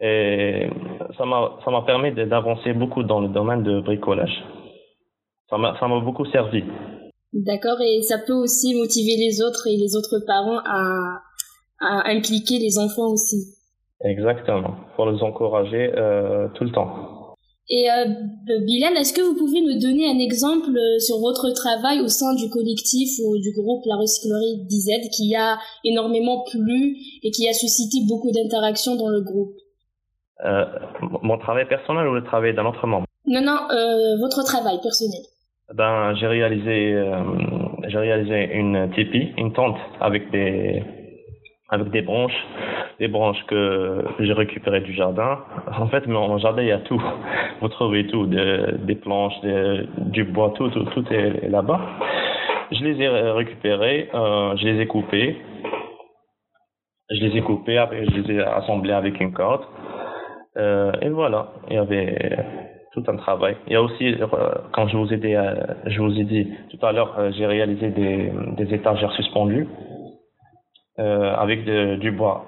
Et 0.00 0.68
ça 1.16 1.24
m'a, 1.24 1.52
ça 1.64 1.70
m'a 1.70 1.82
permis 1.82 2.12
d'avancer 2.12 2.74
beaucoup 2.74 3.02
dans 3.02 3.20
le 3.20 3.28
domaine 3.28 3.62
de 3.62 3.80
bricolage. 3.80 4.44
Ça 5.48 5.56
m'a, 5.56 5.76
ça 5.80 5.88
m'a 5.88 5.98
beaucoup 6.00 6.26
servi. 6.26 6.62
D'accord. 7.32 7.80
Et 7.80 8.02
ça 8.02 8.18
peut 8.18 8.34
aussi 8.34 8.74
motiver 8.78 9.16
les 9.16 9.40
autres 9.40 9.66
et 9.66 9.76
les 9.76 9.96
autres 9.96 10.22
parents 10.26 10.60
à, 10.66 11.22
à 11.80 12.10
impliquer 12.10 12.58
les 12.58 12.78
enfants 12.78 13.10
aussi. 13.10 13.54
Exactement. 14.04 14.76
Pour 14.96 15.10
les 15.10 15.22
encourager 15.22 15.92
euh, 15.96 16.48
tout 16.54 16.64
le 16.64 16.70
temps. 16.70 17.17
Et 17.70 17.90
euh, 17.90 18.04
Bilal, 18.64 18.96
est-ce 18.96 19.12
que 19.12 19.20
vous 19.20 19.36
pouvez 19.36 19.60
me 19.60 19.78
donner 19.80 20.08
un 20.08 20.18
exemple 20.18 20.72
euh, 20.72 20.98
sur 20.98 21.18
votre 21.18 21.52
travail 21.52 22.00
au 22.00 22.08
sein 22.08 22.34
du 22.34 22.48
collectif 22.48 23.10
ou 23.22 23.36
du 23.36 23.52
groupe 23.52 23.84
La 23.84 23.96
Recyclerie 23.96 24.64
d'IZ 24.64 25.10
qui 25.12 25.36
a 25.36 25.58
énormément 25.84 26.44
plu 26.50 26.96
et 27.22 27.30
qui 27.30 27.46
a 27.46 27.52
suscité 27.52 27.98
beaucoup 28.08 28.30
d'interactions 28.32 28.96
dans 28.96 29.08
le 29.08 29.20
groupe? 29.20 29.52
Euh, 30.46 30.64
Mon 31.22 31.36
travail 31.36 31.68
personnel 31.68 32.08
ou 32.08 32.14
le 32.14 32.24
travail 32.24 32.54
d'un 32.54 32.64
autre 32.64 32.86
membre? 32.86 33.06
Non, 33.26 33.42
non, 33.42 33.58
euh, 33.70 34.16
votre 34.18 34.42
travail 34.44 34.80
personnel. 34.82 35.20
Ben, 35.74 36.14
j'ai 36.14 36.26
réalisé, 36.26 36.94
euh, 36.94 37.22
j'ai 37.88 37.98
réalisé 37.98 38.48
une 38.54 38.90
tipi, 38.94 39.34
une 39.36 39.52
tente 39.52 39.76
avec 40.00 40.30
des, 40.30 40.82
avec 41.68 41.90
des 41.90 42.02
branches 42.02 42.46
des 42.98 43.08
branches 43.08 43.42
que 43.46 44.04
j'ai 44.18 44.32
récupérées 44.32 44.80
du 44.80 44.92
jardin. 44.92 45.38
En 45.78 45.86
fait, 45.86 46.06
mon 46.06 46.38
jardin, 46.38 46.62
il 46.62 46.68
y 46.68 46.72
a 46.72 46.78
tout. 46.78 47.00
Vous 47.60 47.68
trouvez 47.68 48.06
tout, 48.06 48.26
des 48.26 48.94
planches, 48.96 49.40
du 49.42 50.24
bois, 50.24 50.52
tout, 50.56 50.68
tout, 50.70 51.12
est 51.12 51.48
là-bas. 51.48 51.80
Je 52.72 52.84
les 52.84 53.00
ai 53.00 53.08
récupérées, 53.08 54.10
euh, 54.14 54.56
je 54.56 54.64
les 54.66 54.82
ai 54.82 54.86
coupées. 54.86 55.36
Je 57.10 57.24
les 57.24 57.38
ai 57.38 57.40
coupées, 57.40 57.78
après 57.78 58.04
je 58.04 58.20
les 58.20 58.34
ai 58.34 58.40
assemblées 58.42 58.92
avec 58.92 59.18
une 59.20 59.32
corde. 59.32 59.64
Euh, 60.58 60.92
et 61.00 61.08
voilà, 61.08 61.48
il 61.70 61.74
y 61.74 61.78
avait 61.78 62.36
tout 62.92 63.02
un 63.08 63.16
travail. 63.16 63.56
Il 63.66 63.72
y 63.72 63.76
a 63.76 63.82
aussi, 63.82 64.14
euh, 64.20 64.26
quand 64.72 64.88
je 64.88 64.96
vous 64.96 65.12
ai 65.12 65.16
dit, 65.16 65.34
je 65.86 66.00
vous 66.00 66.18
ai 66.20 66.24
dit 66.24 66.52
tout 66.70 66.84
à 66.84 66.92
l'heure, 66.92 67.14
j'ai 67.32 67.46
réalisé 67.46 67.88
des 67.90 68.74
étagères 68.74 69.12
suspendues 69.12 69.66
avec 70.98 71.64
du 71.64 72.10
bois 72.12 72.44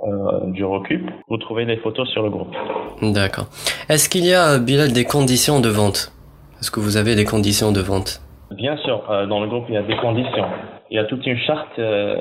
euh, 0.00 0.52
du 0.52 0.64
Recup. 0.64 1.10
Vous 1.28 1.38
trouvez 1.38 1.64
les 1.64 1.76
photos 1.78 2.08
sur 2.10 2.22
le 2.22 2.30
groupe. 2.30 2.54
D'accord. 3.02 3.46
Est-ce 3.88 4.08
qu'il 4.08 4.24
y 4.24 4.32
a, 4.32 4.60
Bilal, 4.60 4.92
des 4.92 5.04
conditions 5.04 5.58
de 5.58 5.68
vente? 5.68 6.12
Est-ce 6.60 6.70
que 6.70 6.78
vous 6.78 6.96
avez 6.96 7.16
des 7.16 7.24
conditions 7.24 7.72
de 7.72 7.80
vente? 7.80 8.20
Bien 8.52 8.76
sûr, 8.76 9.02
euh, 9.10 9.26
dans 9.26 9.40
le 9.40 9.48
groupe, 9.48 9.64
il 9.68 9.74
y 9.74 9.76
a 9.76 9.82
des 9.82 9.96
conditions. 9.96 10.46
Il 10.92 10.96
y 10.96 11.00
a 11.00 11.04
toute 11.04 11.26
une 11.26 11.38
charte 11.38 11.76
euh, 11.80 12.16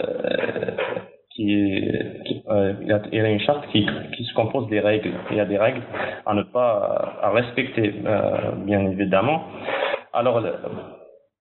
qui, 1.36 1.43
il, 1.43 2.41
y 3.13 3.19
a, 3.19 3.29
une 3.29 3.39
charte 3.41 3.63
qui, 3.72 3.86
qui 4.15 4.24
se 4.24 4.34
compose 4.34 4.67
des 4.69 4.79
règles. 4.79 5.12
Il 5.29 5.38
y 5.38 5.39
a 5.39 5.46
des 5.46 5.60
règles 5.60 5.84
à 6.25 6.34
ne 6.34 6.41
pas 6.41 7.19
à 7.22 7.29
respecter, 7.29 7.93
bien 8.65 8.89
évidemment. 8.89 9.43
Alors, 10.13 10.41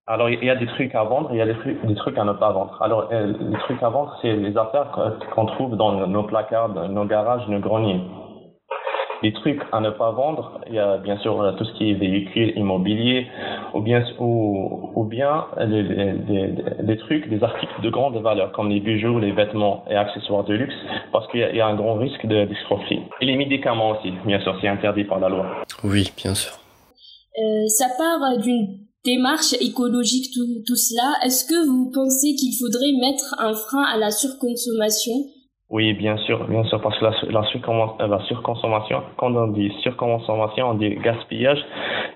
alors, 0.09 0.29
il 0.29 0.41
y 0.41 0.49
a 0.49 0.55
des 0.55 0.67
trucs 0.67 0.95
à 0.95 1.03
vendre, 1.03 1.29
il 1.33 1.37
y 1.37 1.41
a 1.41 1.45
des 1.45 1.55
trucs, 1.55 1.85
des 1.85 1.95
trucs 1.95 2.17
à 2.17 2.23
ne 2.23 2.31
pas 2.31 2.53
vendre. 2.53 2.77
Alors, 2.81 3.09
euh, 3.11 3.33
les 3.41 3.57
trucs 3.59 3.83
à 3.83 3.89
vendre, 3.89 4.17
c'est 4.21 4.33
les 4.33 4.57
affaires 4.57 4.97
qu'on 5.35 5.45
trouve 5.47 5.75
dans 5.75 6.07
nos 6.07 6.23
placards, 6.23 6.69
nos 6.89 7.03
garages, 7.03 7.45
nos 7.49 7.59
greniers. 7.59 7.99
Les 9.21 9.33
trucs 9.33 9.61
à 9.73 9.81
ne 9.81 9.89
pas 9.89 10.11
vendre, 10.11 10.61
il 10.67 10.75
y 10.75 10.79
a 10.79 10.97
bien 10.97 11.17
sûr 11.17 11.55
tout 11.57 11.65
ce 11.65 11.73
qui 11.73 11.91
est 11.91 11.95
véhicule 11.95 12.53
immobilier, 12.55 13.27
ou 13.73 13.81
bien, 13.81 14.01
ou, 14.17 14.91
ou 14.95 15.03
bien 15.03 15.47
les, 15.57 15.83
les, 15.83 16.53
les, 16.79 16.97
trucs, 16.97 17.27
des 17.27 17.43
articles 17.43 17.81
de 17.81 17.89
grande 17.89 18.15
valeur, 18.21 18.53
comme 18.53 18.69
les 18.69 18.79
bijoux, 18.79 19.19
les 19.19 19.33
vêtements 19.33 19.83
et 19.89 19.95
accessoires 19.95 20.45
de 20.45 20.53
luxe, 20.53 20.75
parce 21.11 21.27
qu'il 21.31 21.39
y, 21.39 21.59
a 21.59 21.67
un 21.67 21.75
grand 21.75 21.95
risque 21.95 22.25
d'escroquerie. 22.25 23.01
et 23.19 23.25
les 23.25 23.35
médicaments 23.35 23.89
aussi, 23.89 24.13
bien 24.25 24.39
sûr, 24.39 24.55
c'est 24.61 24.69
interdit 24.69 25.03
par 25.03 25.19
la 25.19 25.27
loi. 25.27 25.47
Oui, 25.83 26.13
bien 26.15 26.33
sûr. 26.33 26.53
Euh, 27.39 27.67
ça 27.67 27.87
part 27.97 28.37
d'une 28.37 28.86
démarche 29.05 29.53
écologique, 29.61 30.33
tout, 30.33 30.45
tout 30.65 30.75
cela, 30.75 31.13
est-ce 31.25 31.45
que 31.45 31.67
vous 31.67 31.91
pensez 31.93 32.35
qu'il 32.35 32.53
faudrait 32.59 32.93
mettre 32.99 33.35
un 33.39 33.53
frein 33.53 33.83
à 33.83 33.97
la 33.97 34.11
surconsommation? 34.11 35.13
Oui, 35.69 35.93
bien 35.93 36.15
sûr, 36.19 36.47
bien 36.47 36.63
sûr, 36.63 36.81
parce 36.81 36.97
que 36.97 37.03
la, 37.03 37.11
la, 37.29 38.07
la 38.07 38.25
surconsommation, 38.27 39.01
quand 39.17 39.35
on 39.35 39.47
dit 39.49 39.69
surconsommation, 39.83 40.69
on 40.69 40.73
dit 40.75 40.95
gaspillage 40.95 41.59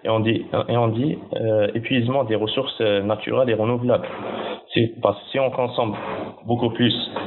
et 0.06 0.10
on 0.10 0.22
dit, 0.22 0.46
euh, 1.36 1.68
épuisement 1.76 2.24
des 2.24 2.36
ressources 2.36 2.80
naturelles 2.80 3.50
et 3.50 3.54
renouvelables. 3.54 4.08
Si 4.74 5.40
on 5.40 5.52
consomme 5.52 5.96
beaucoup 6.48 6.70
plus 6.70 6.94
euh, 6.94 7.20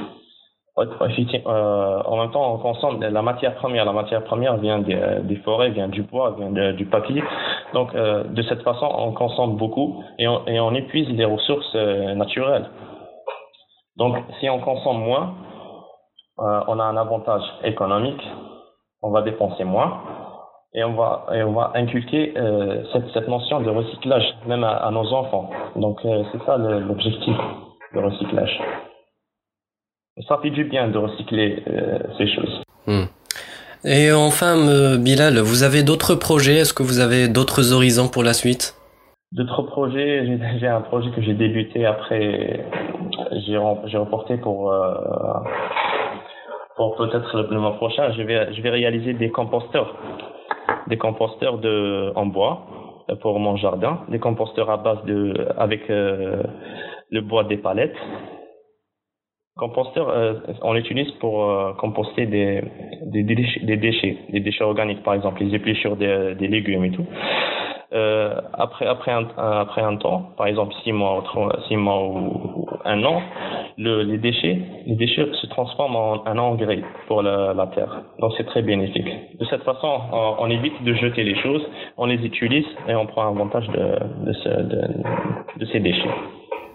en 0.77 2.17
même 2.17 2.31
temps, 2.33 2.55
on 2.55 2.59
consomme 2.59 3.01
la 3.01 3.23
matière 3.23 3.55
première. 3.55 3.85
La 3.85 3.93
matière 3.93 4.25
première 4.25 4.57
vient 4.57 4.81
des, 4.81 5.37
forêts, 5.45 5.71
vient 5.71 5.89
du 5.89 6.03
bois, 6.03 6.35
vient 6.37 6.73
du 6.73 6.87
papier. 6.87 7.23
Donc, 7.73 7.95
euh, 7.95 8.25
de 8.25 8.43
cette 8.43 8.63
façon, 8.63 8.89
on 8.99 9.13
consomme 9.13 9.57
beaucoup 9.57 10.03
et 10.19 10.27
on, 10.27 10.75
épuise 10.75 11.09
les 11.11 11.25
ressources 11.25 11.75
euh, 11.77 12.15
naturelles. 12.15 12.69
Donc, 13.97 14.17
si 14.41 14.51
on 14.51 14.59
consomme 14.61 14.99
moins, 14.99 15.35
euh, 16.41 16.61
on 16.67 16.81
a 16.81 16.85
un 16.85 16.97
avantage 16.97 17.45
économique. 17.63 18.23
On 19.01 19.11
va 19.11 19.23
dépenser 19.23 19.65
moins 19.65 20.01
et 20.73 20.83
on 20.83 20.95
va 20.95 21.71
inculquer 21.75 22.33
euh, 22.37 22.83
cette, 23.13 23.29
notion 23.29 23.61
de 23.61 23.71
recyclage 23.71 24.35
même 24.47 24.65
à, 24.65 24.73
à 24.73 24.91
nos 24.91 25.13
enfants. 25.13 25.51
Donc, 25.77 26.01
c'est 26.03 26.43
ça 26.45 26.57
l'objectif 26.57 27.37
de 27.95 28.01
recyclage 28.01 28.61
ça 30.29 30.39
fait 30.43 30.51
du 30.51 30.65
bien 30.65 30.89
de 30.89 30.99
recycler 30.99 31.63
euh, 31.69 31.99
ces 32.19 32.29
choses. 32.29 32.63
Hmm. 32.87 33.05
Et 33.85 34.13
enfin, 34.13 34.57
Bilal, 34.99 35.39
vous 35.39 35.63
avez 35.63 35.83
d'autres 35.83 36.15
projets? 36.15 36.57
Est-ce 36.57 36.73
que 36.73 36.83
vous 36.83 37.01
avez 37.01 37.29
d'autres 37.29 37.73
horizons 37.73 38.09
pour 38.09 38.23
la 38.23 38.33
suite? 38.33 38.75
D'autres 39.33 39.63
projets, 39.63 40.39
j'ai 40.61 40.67
un 40.69 40.81
projet 40.81 41.11
que 41.11 41.21
j'ai 41.21 41.35
débuté 41.35 41.85
après, 41.85 42.65
j'ai 43.47 43.59
reporté 43.59 44.37
pour, 44.37 44.73
euh, 44.73 44.95
pour 46.77 46.97
peut-être 46.97 47.47
le, 47.51 47.59
mois 47.59 47.77
prochain, 47.77 48.13
je 48.13 48.23
vais, 48.23 48.55
je 48.55 48.63
vais 48.63 48.71
réaliser 48.71 49.13
des 49.13 49.31
composteurs, 49.31 49.95
des 50.87 50.97
composteurs 50.97 51.59
de, 51.59 52.13
en 52.15 52.27
bois 52.27 52.67
pour 53.21 53.39
mon 53.39 53.57
jardin, 53.57 54.01
des 54.09 54.19
composteurs 54.19 54.71
à 54.71 54.77
base 54.79 55.05
de, 55.05 55.49
avec 55.59 55.91
euh, 55.91 56.43
le 57.11 57.21
bois 57.21 57.45
des 57.45 57.57
palettes 57.59 57.97
Composteur, 59.57 60.09
euh, 60.09 60.35
on 60.63 60.73
l'utilise 60.73 61.13
pour 61.21 61.45
euh, 61.45 61.75
composter 61.75 62.27
des, 62.27 62.61
des, 63.07 63.23
déchets, 63.23 63.61
des, 63.61 63.77
déchets, 63.77 64.19
des 64.31 64.41
déchets 64.41 64.65
organiques, 64.65 65.05
par 65.05 65.15
exemple, 65.15 65.45
les 65.45 65.55
épluchures 65.55 65.95
des, 65.97 66.35
des 66.35 66.49
légumes 66.49 66.85
et 66.85 66.91
tout. 66.91 67.07
Euh, 67.93 68.35
après, 68.53 68.85
après, 68.85 69.13
un, 69.13 69.29
après 69.37 69.83
un 69.83 69.97
temps, 69.97 70.33
par 70.37 70.49
exemple 70.49 70.75
six 70.83 70.91
mois, 70.91 71.23
six 71.69 71.77
mois 71.77 72.03
ou, 72.03 72.67
un 72.85 73.05
an, 73.05 73.23
le, 73.79 74.03
les 74.03 74.19
déchets, 74.19 74.59
les 74.87 74.97
déchets 74.97 75.29
se 75.41 75.47
transforment 75.47 75.95
en 75.95 76.27
un 76.27 76.37
engrais 76.37 76.83
pour 77.07 77.23
la, 77.23 77.55
la 77.55 77.69
terre. 77.69 78.03
Donc 78.19 78.33
c'est 78.37 78.47
très 78.47 78.63
bénéfique. 78.63 79.07
De 79.39 79.45
cette 79.45 79.63
façon, 79.63 80.01
on, 80.13 80.35
on, 80.41 80.51
évite 80.51 80.83
de 80.83 80.95
jeter 80.95 81.23
les 81.23 81.41
choses, 81.41 81.63
on 81.97 82.07
les 82.07 82.17
utilise 82.17 82.67
et 82.89 82.97
on 82.97 83.07
prend 83.07 83.29
avantage 83.29 83.69
de, 83.69 84.27
de, 84.27 84.33
ce, 84.33 84.49
de, 84.49 84.81
de 85.59 85.67
ces 85.67 85.79
déchets. 85.79 86.11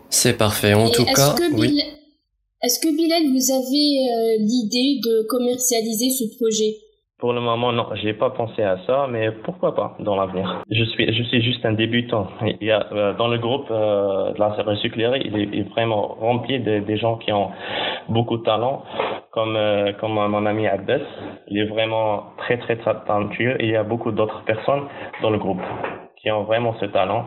C'est 0.07 0.37
parfait. 0.37 0.73
En 0.73 0.89
tout 0.89 1.05
cas, 1.05 1.35
oui. 1.57 1.98
Est-ce 2.61 2.81
que 2.81 2.93
Bilal, 2.93 3.23
vous 3.31 3.51
avez 3.55 3.87
euh, 4.03 4.37
l'idée 4.39 4.99
de 4.99 5.25
commercialiser 5.29 6.09
ce 6.09 6.25
projet? 6.35 6.75
Pour 7.17 7.31
le 7.31 7.39
moment, 7.39 7.71
non, 7.71 7.87
j'ai 8.01 8.13
pas 8.13 8.31
pensé 8.31 8.63
à 8.63 8.77
ça, 8.85 9.07
mais 9.09 9.31
pourquoi 9.43 9.75
pas 9.75 9.95
dans 10.01 10.17
l'avenir. 10.17 10.61
Je 10.69 10.83
suis, 10.83 11.13
je 11.13 11.23
suis 11.23 11.41
juste 11.41 11.65
un 11.65 11.71
débutant. 11.71 12.27
Il 12.41 12.67
y 12.67 12.71
a 12.71 12.85
euh, 12.91 13.13
dans 13.13 13.29
le 13.29 13.37
groupe 13.37 13.67
euh, 13.71 14.33
de 14.33 14.39
la 14.39 14.49
recyclerie, 14.49 15.21
il 15.23 15.57
est, 15.57 15.69
vraiment 15.69 16.15
rempli 16.19 16.59
de, 16.59 16.79
des 16.79 16.97
gens 16.97 17.15
qui 17.15 17.31
ont 17.31 17.51
beaucoup 18.09 18.37
de 18.37 18.43
talent, 18.43 18.83
comme 19.31 19.55
euh, 19.55 19.93
comme 19.93 20.13
mon 20.13 20.45
ami 20.45 20.67
Abbas. 20.67 20.99
Il 21.47 21.59
est 21.59 21.67
vraiment 21.67 22.23
très 22.39 22.57
très, 22.57 22.75
très 22.75 22.95
talentueux 23.05 23.55
il 23.61 23.69
y 23.69 23.75
a 23.77 23.83
beaucoup 23.83 24.11
d'autres 24.11 24.43
personnes 24.43 24.83
dans 25.21 25.29
le 25.29 25.37
groupe 25.37 25.61
qui 26.21 26.29
ont 26.31 26.43
vraiment 26.43 26.75
ce 26.79 26.85
talent 26.85 27.25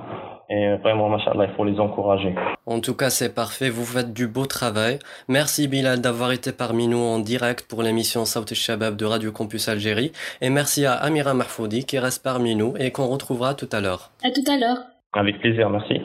et 0.53 0.77
vraiment, 0.77 1.09
machallah, 1.09 1.47
il 1.47 1.57
faut 1.57 1.65
les 1.65 1.81
encourager. 1.81 2.35
En 2.67 2.81
tout 2.81 2.95
cas, 2.95 3.09
c'est 3.09 3.35
parfait. 3.35 3.71
Vous 3.71 3.87
faites 3.87 4.13
du 4.13 4.27
beau 4.27 4.45
travail. 4.45 4.99
Merci 5.27 5.67
Bilal 5.67 6.03
d'avoir 6.03 6.31
été 6.31 6.53
parmi 6.53 6.89
nous 6.89 6.99
en 6.99 7.21
direct 7.21 7.67
pour 7.67 7.83
l'émission 7.83 8.27
Saut 8.27 8.45
Shabab 8.53 8.95
de 8.97 9.07
Radio 9.07 9.33
Campus 9.33 9.69
Algérie. 9.69 10.13
Et 10.43 10.51
merci 10.51 10.85
à 10.85 10.93
Amira 10.93 11.33
Mahfoudi 11.33 11.87
qui 11.87 11.99
reste 11.99 12.23
parmi 12.23 12.55
nous 12.55 12.75
et 12.79 12.91
qu'on 12.91 13.07
retrouvera 13.07 13.55
tout 13.55 13.69
à 13.73 13.81
l'heure. 13.81 14.11
À 14.23 14.31
tout 14.31 14.45
à 14.47 14.59
l'heure. 14.59 14.79
Avec 15.15 15.41
plaisir, 15.41 15.71
merci. 15.71 16.03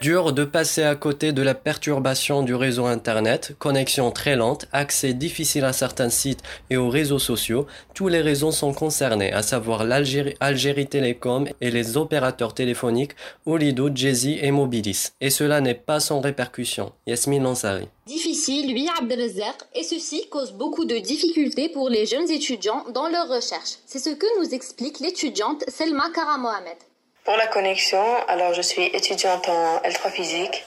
Dur 0.00 0.32
de 0.32 0.44
passer 0.46 0.82
à 0.82 0.94
côté 0.94 1.32
de 1.32 1.42
la 1.42 1.54
perturbation 1.54 2.42
du 2.42 2.54
réseau 2.54 2.86
Internet, 2.86 3.54
connexion 3.58 4.10
très 4.10 4.34
lente, 4.34 4.64
accès 4.72 5.12
difficile 5.12 5.66
à 5.66 5.74
certains 5.74 6.08
sites 6.08 6.40
et 6.70 6.78
aux 6.78 6.88
réseaux 6.88 7.18
sociaux. 7.18 7.66
Tous 7.92 8.08
les 8.08 8.22
réseaux 8.22 8.50
sont 8.50 8.72
concernés, 8.72 9.30
à 9.30 9.42
savoir 9.42 9.84
l'Algérie 9.84 10.36
Algérie 10.40 10.86
Télécom 10.86 11.46
et 11.60 11.70
les 11.70 11.98
opérateurs 11.98 12.54
téléphoniques 12.54 13.12
Olido, 13.44 13.90
Jay-Z 13.94 14.38
et 14.40 14.50
Mobilis. 14.50 15.10
Et 15.20 15.28
cela 15.28 15.60
n'est 15.60 15.74
pas 15.74 16.00
sans 16.00 16.20
répercussion. 16.20 16.92
Yasmine 17.06 17.42
Lansari. 17.42 17.86
Difficile, 18.06 18.72
lui, 18.72 18.88
Abdelazar, 18.98 19.54
et 19.74 19.82
ceci 19.82 20.30
cause 20.30 20.52
beaucoup 20.52 20.86
de 20.86 20.96
difficultés 20.96 21.68
pour 21.68 21.90
les 21.90 22.06
jeunes 22.06 22.30
étudiants 22.30 22.86
dans 22.94 23.08
leurs 23.08 23.28
recherches. 23.28 23.76
C'est 23.84 23.98
ce 23.98 24.08
que 24.08 24.40
nous 24.40 24.54
explique 24.54 24.98
l'étudiante 25.00 25.62
Selma 25.68 26.08
Kara 26.14 26.38
Mohamed. 26.38 26.78
Pour 27.24 27.36
la 27.36 27.46
connexion, 27.46 28.04
alors 28.28 28.54
je 28.54 28.62
suis 28.62 28.86
étudiante 28.86 29.48
en 29.48 29.78
L3 29.78 30.10
physique 30.10 30.64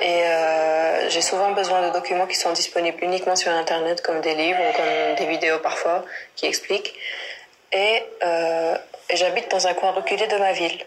et 0.00 0.24
euh, 0.24 1.08
j'ai 1.10 1.20
souvent 1.20 1.52
besoin 1.52 1.86
de 1.86 1.92
documents 1.92 2.26
qui 2.26 2.36
sont 2.36 2.52
disponibles 2.52 2.98
uniquement 3.02 3.36
sur 3.36 3.52
Internet, 3.52 4.00
comme 4.02 4.20
des 4.20 4.34
livres 4.34 4.58
ou 4.60 4.72
comme 4.72 5.14
des 5.16 5.26
vidéos 5.26 5.58
parfois 5.58 6.04
qui 6.36 6.46
expliquent. 6.46 6.94
Et, 7.72 8.02
euh, 8.22 8.76
j'habite 9.12 9.50
dans 9.50 9.66
un 9.66 9.74
coin 9.74 9.90
reculé 9.92 10.26
de 10.26 10.36
ma 10.36 10.52
ville. 10.52 10.78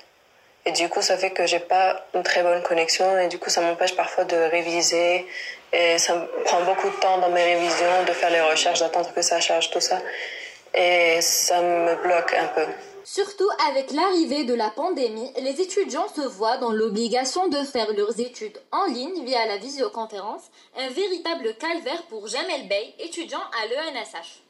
Et 0.65 0.71
du 0.71 0.89
coup, 0.89 1.01
ça 1.01 1.17
fait 1.17 1.29
que 1.29 1.45
j'ai 1.45 1.59
pas 1.59 2.05
une 2.13 2.23
très 2.23 2.43
bonne 2.43 2.61
connexion 2.63 3.17
et 3.19 3.27
du 3.27 3.39
coup, 3.39 3.49
ça 3.49 3.61
m'empêche 3.61 3.95
parfois 3.95 4.25
de 4.25 4.35
réviser 4.35 5.25
et 5.71 5.97
ça 5.97 6.15
me 6.15 6.25
prend 6.43 6.61
beaucoup 6.61 6.89
de 6.89 6.95
temps 6.95 7.19
dans 7.19 7.29
mes 7.29 7.43
révisions, 7.43 8.03
de 8.05 8.11
faire 8.11 8.29
les 8.29 8.41
recherches, 8.41 8.79
d'attendre 8.79 9.13
que 9.13 9.21
ça 9.21 9.39
charge, 9.39 9.69
tout 9.69 9.79
ça. 9.79 9.99
Et 10.73 11.21
ça 11.21 11.61
me 11.61 11.95
bloque 12.03 12.33
un 12.33 12.47
peu. 12.47 12.65
Surtout 13.09 13.47
avec 13.69 13.91
l'arrivée 13.91 14.43
de 14.43 14.53
la 14.53 14.69
pandémie, 14.69 15.31
les 15.41 15.61
étudiants 15.61 16.09
se 16.13 16.27
voient 16.27 16.57
dans 16.57 16.73
l'obligation 16.73 17.47
de 17.47 17.63
faire 17.63 17.93
leurs 17.93 18.19
études 18.19 18.59
en 18.73 18.85
ligne 18.87 19.23
via 19.23 19.45
la 19.45 19.55
visioconférence, 19.55 20.51
un 20.75 20.89
véritable 20.89 21.55
calvaire 21.55 22.03
pour 22.09 22.27
Jamel 22.27 22.67
Bey, 22.67 22.93
étudiant 22.99 23.39
à 23.39 23.65
l'ENSH. 23.67 24.41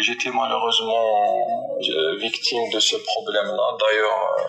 J'étais 0.00 0.30
malheureusement 0.30 1.76
euh, 1.80 2.16
victime 2.18 2.70
de 2.72 2.78
ce 2.78 2.94
problème-là. 2.94 3.76
D'ailleurs, 3.80 4.36
euh, 4.38 4.42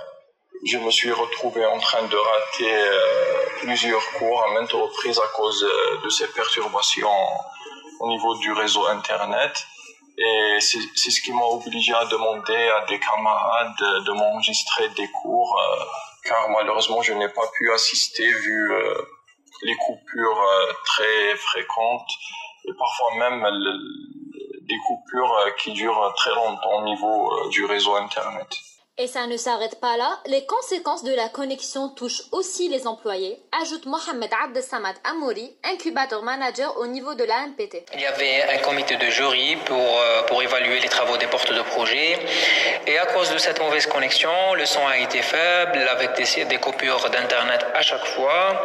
je 0.63 0.77
me 0.77 0.91
suis 0.91 1.11
retrouvé 1.11 1.65
en 1.65 1.79
train 1.79 2.03
de 2.03 2.17
rater 2.17 2.71
euh, 2.71 3.45
plusieurs 3.61 4.11
cours 4.11 4.43
à 4.43 4.53
maintes 4.53 4.73
reprises 4.73 5.17
à 5.17 5.27
cause 5.35 5.67
de 6.03 6.09
ces 6.09 6.27
perturbations 6.27 7.09
au 7.99 8.09
niveau 8.09 8.35
du 8.35 8.51
réseau 8.51 8.85
Internet. 8.85 9.65
Et 10.17 10.57
c'est 10.61 11.11
ce 11.11 11.21
qui 11.21 11.33
m'a 11.33 11.43
obligé 11.43 11.93
à 11.93 12.05
demander 12.05 12.69
à 12.69 12.85
des 12.85 12.99
camarades 12.99 14.03
de, 14.05 14.11
m'enregistrer 14.13 14.87
des 14.89 15.09
cours, 15.09 15.59
euh, 15.59 15.83
car 16.23 16.49
malheureusement 16.49 17.01
je 17.01 17.13
n'ai 17.13 17.27
pas 17.27 17.47
pu 17.57 17.71
assister 17.73 18.25
vu 18.31 18.71
euh, 18.71 18.95
les 19.63 19.75
coupures 19.75 20.41
euh, 20.41 20.73
très 20.85 21.35
fréquentes 21.35 22.09
et 22.63 22.73
parfois 22.77 23.29
même 23.29 23.45
des 24.61 24.77
coupures 24.87 25.37
qui 25.57 25.73
durent 25.73 26.13
très 26.15 26.33
longtemps 26.33 26.81
au 26.81 26.85
niveau 26.85 27.49
du 27.49 27.65
réseau 27.65 27.95
Internet. 27.95 28.47
Et 28.97 29.07
ça 29.07 29.27
ne 29.27 29.35
s'arrête 29.35 29.81
pas 29.81 29.97
là, 29.97 30.19
les 30.25 30.45
conséquences 30.45 31.03
de 31.03 31.13
la 31.13 31.27
connexion 31.27 31.89
touchent 31.89 32.21
aussi 32.31 32.69
les 32.69 32.87
employés, 32.87 33.37
ajoute 33.61 33.85
Mohamed 33.87 34.29
Abdesamad 34.41 34.95
Amouri, 35.03 35.53
incubateur 35.65 36.23
manager 36.23 36.77
au 36.77 36.87
niveau 36.87 37.13
de 37.13 37.25
la 37.25 37.45
MPT. 37.47 37.83
Il 37.93 37.99
y 37.99 38.05
avait 38.05 38.43
un 38.55 38.59
comité 38.59 38.95
de 38.95 39.05
jury 39.07 39.57
pour, 39.65 39.77
euh, 39.77 40.21
pour 40.27 40.41
évaluer 40.41 40.79
les 40.79 40.87
travaux 40.87 41.17
des 41.17 41.27
portes 41.27 41.51
de 41.51 41.61
projet. 41.63 42.17
Et 42.87 42.97
à 42.97 43.05
cause 43.07 43.33
de 43.33 43.37
cette 43.37 43.59
mauvaise 43.59 43.85
connexion, 43.85 44.29
le 44.53 44.65
son 44.65 44.87
a 44.87 44.97
été 44.97 45.21
faible, 45.21 45.77
avec 45.89 46.13
des, 46.15 46.45
des 46.45 46.57
coupures 46.57 47.09
d'Internet 47.09 47.65
à 47.73 47.81
chaque 47.81 48.05
fois. 48.05 48.63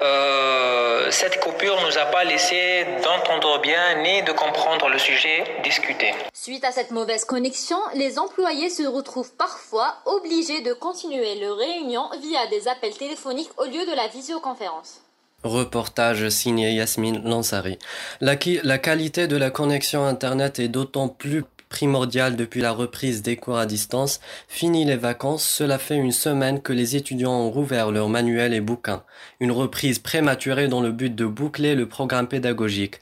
Euh, 0.00 1.10
cette 1.10 1.38
coupure 1.40 1.78
nous 1.82 1.98
a 1.98 2.06
pas 2.06 2.24
laissé 2.24 2.86
d'entendre 3.04 3.60
bien 3.60 3.96
ni 3.96 4.22
de 4.22 4.32
comprendre 4.32 4.88
le 4.88 4.98
sujet 4.98 5.44
discuté. 5.62 6.14
Suite 6.32 6.64
à 6.64 6.72
cette 6.72 6.92
mauvaise 6.92 7.26
connexion, 7.26 7.78
les 7.92 8.18
employés 8.18 8.70
se 8.70 8.84
retrouvent 8.84 9.34
parfois 9.34 9.65
obligés 10.04 10.62
de 10.62 10.72
continuer 10.72 11.38
leurs 11.40 11.56
réunions 11.56 12.08
via 12.20 12.46
des 12.48 12.68
appels 12.68 12.96
téléphoniques 12.96 13.50
au 13.58 13.64
lieu 13.64 13.84
de 13.86 13.96
la 13.96 14.08
visioconférence. 14.08 15.00
Reportage 15.42 16.28
signé 16.30 16.72
Yasmine 16.72 17.22
Lansari. 17.22 17.78
La, 18.20 18.36
la 18.62 18.78
qualité 18.78 19.26
de 19.28 19.36
la 19.36 19.50
connexion 19.50 20.04
Internet 20.04 20.58
est 20.58 20.68
d'autant 20.68 21.08
plus 21.08 21.44
primordiale 21.68 22.36
depuis 22.36 22.60
la 22.60 22.72
reprise 22.72 23.22
des 23.22 23.36
cours 23.36 23.58
à 23.58 23.66
distance. 23.66 24.20
Fini 24.48 24.84
les 24.84 24.96
vacances, 24.96 25.44
cela 25.44 25.78
fait 25.78 25.96
une 25.96 26.12
semaine 26.12 26.62
que 26.62 26.72
les 26.72 26.96
étudiants 26.96 27.32
ont 27.32 27.50
rouvert 27.50 27.90
leurs 27.90 28.08
manuels 28.08 28.54
et 28.54 28.60
bouquins. 28.60 29.02
Une 29.40 29.52
reprise 29.52 29.98
prématurée 29.98 30.68
dans 30.68 30.80
le 30.80 30.92
but 30.92 31.14
de 31.14 31.26
boucler 31.26 31.74
le 31.74 31.88
programme 31.88 32.28
pédagogique. 32.28 33.00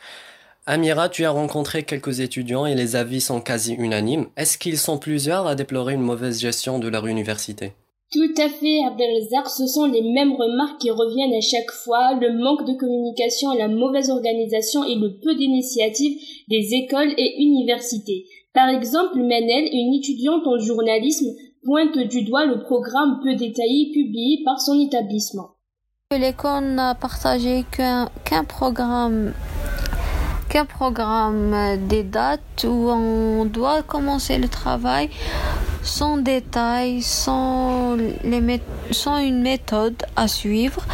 Amira, 0.66 1.10
tu 1.10 1.26
as 1.26 1.30
rencontré 1.30 1.82
quelques 1.82 2.20
étudiants 2.20 2.64
et 2.64 2.74
les 2.74 2.96
avis 2.96 3.20
sont 3.20 3.42
quasi 3.42 3.74
unanimes. 3.74 4.28
Est-ce 4.38 4.56
qu'ils 4.56 4.78
sont 4.78 4.96
plusieurs 4.96 5.46
à 5.46 5.54
déplorer 5.54 5.92
une 5.92 6.00
mauvaise 6.00 6.40
gestion 6.40 6.78
de 6.78 6.88
leur 6.88 7.06
université? 7.06 7.72
Tout 8.10 8.32
à 8.38 8.48
fait, 8.48 8.82
Abdelzak, 8.86 9.46
ce 9.50 9.66
sont 9.66 9.84
les 9.84 10.00
mêmes 10.00 10.32
remarques 10.32 10.80
qui 10.80 10.90
reviennent 10.90 11.34
à 11.34 11.42
chaque 11.42 11.70
fois, 11.70 12.14
le 12.14 12.32
manque 12.42 12.66
de 12.66 12.72
communication 12.78 13.52
la 13.52 13.68
mauvaise 13.68 14.08
organisation 14.08 14.84
et 14.84 14.94
le 14.94 15.18
peu 15.22 15.34
d'initiatives 15.34 16.18
des 16.48 16.72
écoles 16.72 17.12
et 17.18 17.42
universités. 17.42 18.24
Par 18.54 18.70
exemple, 18.70 19.18
Menel, 19.18 19.68
une 19.70 19.92
étudiante 19.92 20.46
en 20.46 20.58
journalisme, 20.58 21.26
pointe 21.62 21.98
du 22.08 22.22
doigt 22.22 22.46
le 22.46 22.62
programme 22.62 23.20
peu 23.22 23.34
détaillé 23.34 23.90
publié 23.92 24.40
par 24.46 24.58
son 24.62 24.80
établissement. 24.80 25.50
L'école 26.10 26.64
n'a 26.72 26.94
partagé 26.94 27.64
qu'un 27.70 28.44
programme 28.44 29.34
programme 30.62 31.78
des 31.88 32.04
dates 32.04 32.64
où 32.64 32.88
on 32.88 33.44
doit 33.44 33.82
commencer 33.82 34.38
le 34.38 34.48
travail 34.48 35.10
sans 35.82 36.16
détail, 36.16 37.02
sans 37.02 37.96
une 37.96 39.42
méthode 39.42 40.02
à 40.14 40.28
suivre 40.28 40.84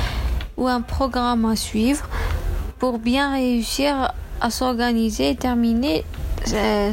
ou 0.57 0.67
un 0.67 0.81
programme 0.81 1.45
à 1.45 1.57
suivre 1.57 2.09
pour 2.79 2.99
bien 2.99 3.33
réussir 3.33 4.13
à 4.41 4.51
s'organiser 4.51 5.31
et 5.31 5.37
terminer 5.37 6.05
euh, 6.55 6.93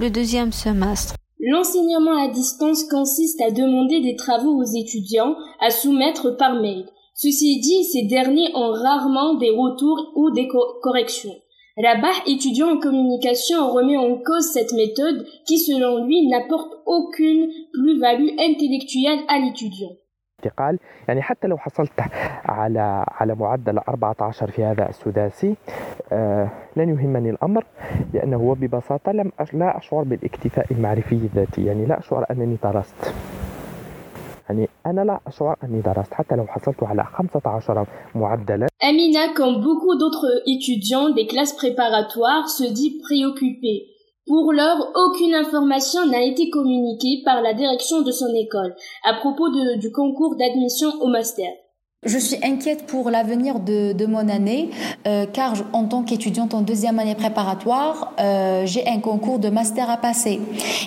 le 0.00 0.10
deuxième 0.10 0.52
semestre. 0.52 1.14
L'enseignement 1.40 2.20
à 2.20 2.28
distance 2.28 2.84
consiste 2.84 3.40
à 3.40 3.52
demander 3.52 4.00
des 4.00 4.16
travaux 4.16 4.60
aux 4.60 4.76
étudiants 4.76 5.36
à 5.60 5.70
soumettre 5.70 6.36
par 6.36 6.54
mail. 6.54 6.84
Ceci 7.14 7.60
dit, 7.60 7.84
ces 7.84 8.02
derniers 8.02 8.50
ont 8.54 8.72
rarement 8.72 9.34
des 9.34 9.50
retours 9.50 10.12
ou 10.16 10.30
des 10.30 10.48
corrections. 10.82 11.34
Rabah, 11.80 12.26
étudiant 12.26 12.70
en 12.70 12.80
communication, 12.80 13.70
remet 13.72 13.96
en 13.96 14.16
cause 14.16 14.50
cette 14.52 14.72
méthode 14.72 15.24
qui, 15.46 15.58
selon 15.58 16.04
lui, 16.06 16.26
n'apporte 16.26 16.72
aucune 16.86 17.52
plus-value 17.72 18.30
intellectuelle 18.38 19.20
à 19.28 19.38
l'étudiant. 19.38 19.94
انتقال 20.44 20.78
يعني 21.08 21.22
حتى 21.22 21.48
لو 21.48 21.58
حصلت 21.58 21.90
على 22.44 23.04
على 23.08 23.34
معدل 23.34 23.78
14 23.78 24.50
في 24.50 24.64
هذا 24.64 24.88
السداسي 24.88 25.54
آه 26.12 26.50
لن 26.76 26.88
يهمني 26.88 27.30
الأمر 27.30 27.64
لأنه 28.14 28.54
ببساطة 28.54 29.12
لم 29.12 29.32
لا 29.52 29.78
أشعر 29.78 30.02
بالإكتفاء 30.02 30.66
المعرفي 30.70 31.14
الذاتي 31.14 31.64
يعني 31.64 31.86
لا 31.86 31.98
أشعر 31.98 32.24
أنني 32.30 32.56
درست 32.62 33.14
يعني 34.49 34.69
انا 34.85 35.01
لا 35.01 35.19
اشعر 35.27 35.55
اني 35.63 35.81
درست 35.81 36.13
حتى 36.13 36.35
لو 36.35 36.47
حصلت 36.47 36.83
على 36.83 37.05
15 37.33 37.85
معدلا 38.15 38.67
Amina, 38.81 39.33
comme 39.33 39.61
beaucoup 39.61 39.95
d'autres 39.95 40.29
étudiants 40.45 41.09
des 41.09 41.25
classes 41.25 41.53
préparatoires, 41.53 42.49
se 42.49 42.65
dit 42.79 42.99
préoccupée. 43.05 43.79
Pour 44.27 44.53
l'heure, 44.53 44.81
aucune 45.03 45.35
information 45.35 46.05
n'a 46.05 46.21
été 46.21 46.49
communiquée 46.49 47.21
par 47.25 47.41
la 47.41 47.53
direction 47.53 48.01
de 48.01 48.11
son 48.11 48.33
école 48.33 48.73
à 49.03 49.13
propos 49.15 49.49
de, 49.49 49.79
du 49.79 49.91
concours 49.91 50.35
d'admission 50.37 50.89
au 51.01 51.07
master. 51.07 51.51
Je 52.06 52.16
suis 52.16 52.36
inquiète 52.44 52.86
pour 52.86 53.10
l'avenir 53.10 53.58
de, 53.58 53.92
de, 53.92 54.06
mon 54.06 54.28
année, 54.28 54.70
euh, 55.08 55.26
car 55.26 55.54
en 55.72 55.84
tant 55.86 56.04
qu'étudiante 56.04 56.54
en 56.54 56.60
deuxième 56.60 57.00
année 57.00 57.16
préparatoire, 57.16 58.14
euh, 58.20 58.62
j'ai 58.66 58.86
un 58.86 59.00
concours 59.00 59.40
de 59.40 59.48
master 59.48 59.90
à 59.90 59.96
passer 59.96 60.38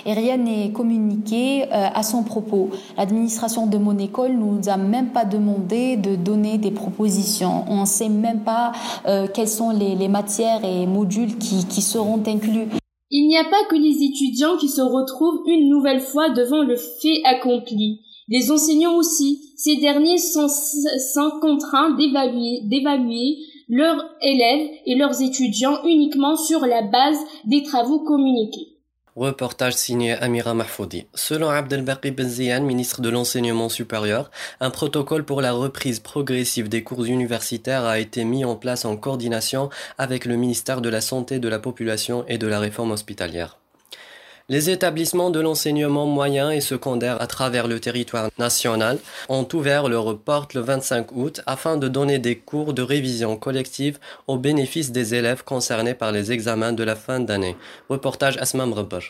et 0.06 0.14
rien 0.14 0.38
n'est 0.38 0.72
communiqué 0.72 1.64
euh, 1.64 1.88
à 1.94 2.04
son 2.04 2.24
propos. 2.24 2.70
L'administration 2.96 3.68
de 3.68 3.78
mon 3.78 3.98
école 3.98 4.32
nous 4.38 4.70
a 4.70 4.78
même 4.78 5.10
pas 5.10 5.26
demandé 5.26 5.98
de 5.98 6.16
donner 6.16 6.58
des 6.58 6.72
propositions. 6.72 7.66
On 7.68 7.82
ne 7.82 7.86
sait 7.86 8.08
même 8.08 8.40
pas 8.40 8.72
quelles 9.34 9.50
sont 9.50 9.72
les, 9.72 9.96
les, 9.96 10.08
matières 10.08 10.64
et 10.64 10.86
modules 10.86 11.38
qui, 11.38 11.66
qui 11.68 11.82
seront 11.82 12.24
inclus. 12.26 12.70
Il 13.10 13.28
n'y 13.28 13.38
a 13.38 13.44
pas 13.44 13.66
que 13.70 13.76
les 13.76 14.06
étudiants 14.06 14.56
qui 14.58 14.70
se 14.70 14.82
retrouvent 14.82 15.42
une 15.46 15.68
nouvelle 15.68 16.00
fois 16.00 16.30
devant 16.30 16.64
le 16.64 16.78
fait 16.78 17.22
accompli. 17.26 18.00
Les 18.32 18.50
enseignants 18.50 18.96
aussi. 18.96 19.52
Ces 19.58 19.76
derniers 19.76 20.18
sont, 20.18 20.48
contraints 21.42 21.92
d'évaluer, 21.92 22.62
d'évaluer 22.64 23.38
leurs 23.68 24.04
élèves 24.22 24.70
et 24.86 24.96
leurs 24.96 25.22
étudiants 25.22 25.84
uniquement 25.84 26.38
sur 26.38 26.62
la 26.62 26.82
base 26.82 27.20
des 27.44 27.62
travaux 27.62 28.00
communiqués. 28.00 28.70
Reportage 29.18 29.74
signé 29.74 30.14
Amira 30.14 30.54
Mahfoudi. 30.54 31.04
Selon 31.14 31.50
Abdelbaki 31.50 32.12
Benzian, 32.12 32.62
ministre 32.62 33.02
de 33.02 33.10
l'Enseignement 33.10 33.68
supérieur, 33.68 34.32
un 34.62 34.70
protocole 34.70 35.26
pour 35.26 35.42
la 35.42 35.52
reprise 35.52 36.00
progressive 36.00 36.70
des 36.70 36.84
cours 36.84 37.04
universitaires 37.04 37.84
a 37.84 38.00
été 38.00 38.24
mis 38.24 38.46
en 38.46 38.56
place 38.56 38.86
en 38.86 38.96
coordination 38.96 39.70
avec 39.98 40.24
le 40.24 40.38
ministère 40.38 40.80
de 40.80 40.88
la 40.88 41.02
Santé 41.02 41.40
de 41.40 41.50
la 41.50 41.60
Population 41.60 42.24
et 42.30 42.38
de 42.38 42.48
la 42.48 42.62
Réforme 42.62 42.92
hospitalière. 42.92 43.61
Les 44.50 44.70
établissements 44.70 45.30
de 45.30 45.40
l'enseignement 45.40 46.06
moyen 46.06 46.52
et 46.52 46.62
secondaire 46.62 47.22
à 47.22 47.28
travers 47.28 47.68
le 47.68 47.80
territoire 47.80 48.30
national 48.38 48.98
ont 49.30 49.48
ouvert 49.54 49.88
leurs 49.88 50.18
portes 50.18 50.54
le 50.54 50.62
25 50.62 51.12
août 51.16 51.42
afin 51.46 51.78
de 51.78 51.88
donner 51.88 52.20
des 52.20 52.36
cours 52.36 52.74
de 52.74 52.82
révision 52.82 53.38
collective 53.38 54.00
au 54.28 54.38
bénéfice 54.38 54.92
des 54.92 55.16
élèves 55.16 55.44
concernés 55.44 55.94
par 55.94 56.12
les 56.12 56.32
examens 56.32 56.74
de 56.74 56.84
la 56.84 56.96
fin 56.96 57.20
d'année. 57.20 57.56
Reportage 57.90 58.38
Asmam 58.38 58.74
Rabbar. 58.74 59.02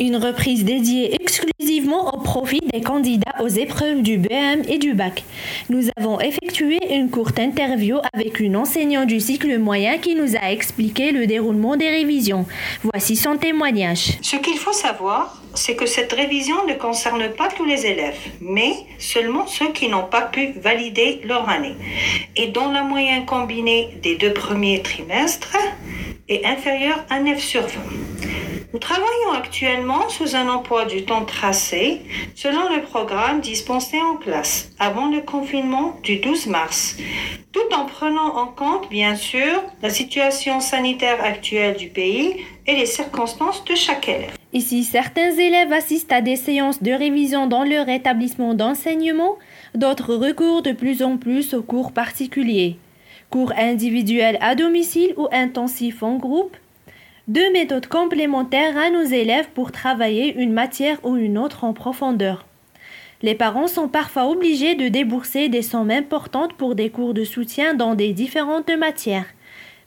Une 0.00 0.16
reprise 0.16 0.64
dédiée 0.64 1.14
exclusivement 1.14 1.61
au 1.80 2.18
profit 2.18 2.60
des 2.72 2.82
candidats 2.82 3.34
aux 3.40 3.48
épreuves 3.48 4.02
du 4.02 4.18
BM 4.18 4.62
et 4.68 4.76
du 4.76 4.92
bac. 4.92 5.24
Nous 5.70 5.88
avons 5.96 6.20
effectué 6.20 6.78
une 6.94 7.08
courte 7.08 7.38
interview 7.38 7.96
avec 8.12 8.40
une 8.40 8.56
enseignante 8.56 9.06
du 9.06 9.20
cycle 9.20 9.58
moyen 9.58 9.96
qui 9.96 10.14
nous 10.14 10.36
a 10.36 10.50
expliqué 10.52 11.12
le 11.12 11.26
déroulement 11.26 11.76
des 11.76 11.88
révisions. 11.88 12.44
Voici 12.82 13.16
son 13.16 13.38
témoignage. 13.38 14.18
Ce 14.20 14.36
qu'il 14.36 14.58
faut 14.58 14.72
savoir, 14.72 15.40
c'est 15.54 15.74
que 15.74 15.86
cette 15.86 16.12
révision 16.12 16.56
ne 16.68 16.74
concerne 16.74 17.30
pas 17.30 17.48
tous 17.48 17.64
les 17.64 17.86
élèves, 17.86 18.18
mais 18.40 18.72
seulement 18.98 19.46
ceux 19.46 19.72
qui 19.72 19.88
n'ont 19.88 20.06
pas 20.06 20.22
pu 20.22 20.52
valider 20.60 21.22
leur 21.24 21.48
année 21.48 21.76
et 22.36 22.48
dont 22.48 22.70
la 22.70 22.82
moyenne 22.82 23.24
combinée 23.24 23.96
des 24.02 24.16
deux 24.16 24.34
premiers 24.34 24.82
trimestres 24.82 25.56
est 26.28 26.44
inférieure 26.44 27.02
à 27.08 27.20
9 27.20 27.38
sur 27.38 27.62
20. 27.62 27.68
Nous 28.72 28.78
travaillons 28.78 29.32
actuellement 29.36 30.08
sous 30.08 30.34
un 30.34 30.48
emploi 30.48 30.86
du 30.86 31.04
temps 31.04 31.26
tracé 31.26 32.00
selon 32.34 32.74
le 32.74 32.80
programme 32.80 33.42
dispensé 33.42 34.00
en 34.00 34.16
classe 34.16 34.70
avant 34.78 35.10
le 35.10 35.20
confinement 35.20 35.98
du 36.02 36.16
12 36.16 36.46
mars, 36.46 36.96
tout 37.52 37.74
en 37.76 37.84
prenant 37.84 38.38
en 38.38 38.46
compte, 38.46 38.88
bien 38.88 39.14
sûr, 39.14 39.62
la 39.82 39.90
situation 39.90 40.60
sanitaire 40.60 41.22
actuelle 41.22 41.76
du 41.76 41.88
pays 41.88 42.46
et 42.66 42.74
les 42.74 42.86
circonstances 42.86 43.62
de 43.66 43.74
chaque 43.74 44.08
élève. 44.08 44.38
Ici, 44.54 44.84
certains 44.84 45.32
élèves 45.32 45.72
assistent 45.72 46.12
à 46.12 46.22
des 46.22 46.36
séances 46.36 46.82
de 46.82 46.92
révision 46.92 47.46
dans 47.46 47.64
leur 47.64 47.90
établissement 47.90 48.54
d'enseignement, 48.54 49.36
d'autres 49.74 50.14
recourent 50.14 50.62
de 50.62 50.72
plus 50.72 51.02
en 51.02 51.18
plus 51.18 51.52
aux 51.52 51.62
cours 51.62 51.92
particuliers. 51.92 52.78
Cours 53.28 53.52
individuels 53.58 54.38
à 54.40 54.54
domicile 54.54 55.12
ou 55.18 55.28
intensifs 55.30 56.02
en 56.02 56.16
groupe, 56.16 56.56
deux 57.28 57.52
méthodes 57.52 57.86
complémentaires 57.86 58.76
à 58.76 58.90
nos 58.90 59.04
élèves 59.04 59.48
pour 59.54 59.70
travailler 59.70 60.34
une 60.34 60.52
matière 60.52 60.98
ou 61.04 61.16
une 61.16 61.38
autre 61.38 61.64
en 61.64 61.72
profondeur. 61.72 62.46
Les 63.22 63.36
parents 63.36 63.68
sont 63.68 63.86
parfois 63.86 64.26
obligés 64.26 64.74
de 64.74 64.88
débourser 64.88 65.48
des 65.48 65.62
sommes 65.62 65.92
importantes 65.92 66.54
pour 66.54 66.74
des 66.74 66.90
cours 66.90 67.14
de 67.14 67.22
soutien 67.22 67.74
dans 67.74 67.94
des 67.94 68.12
différentes 68.12 68.70
matières, 68.76 69.26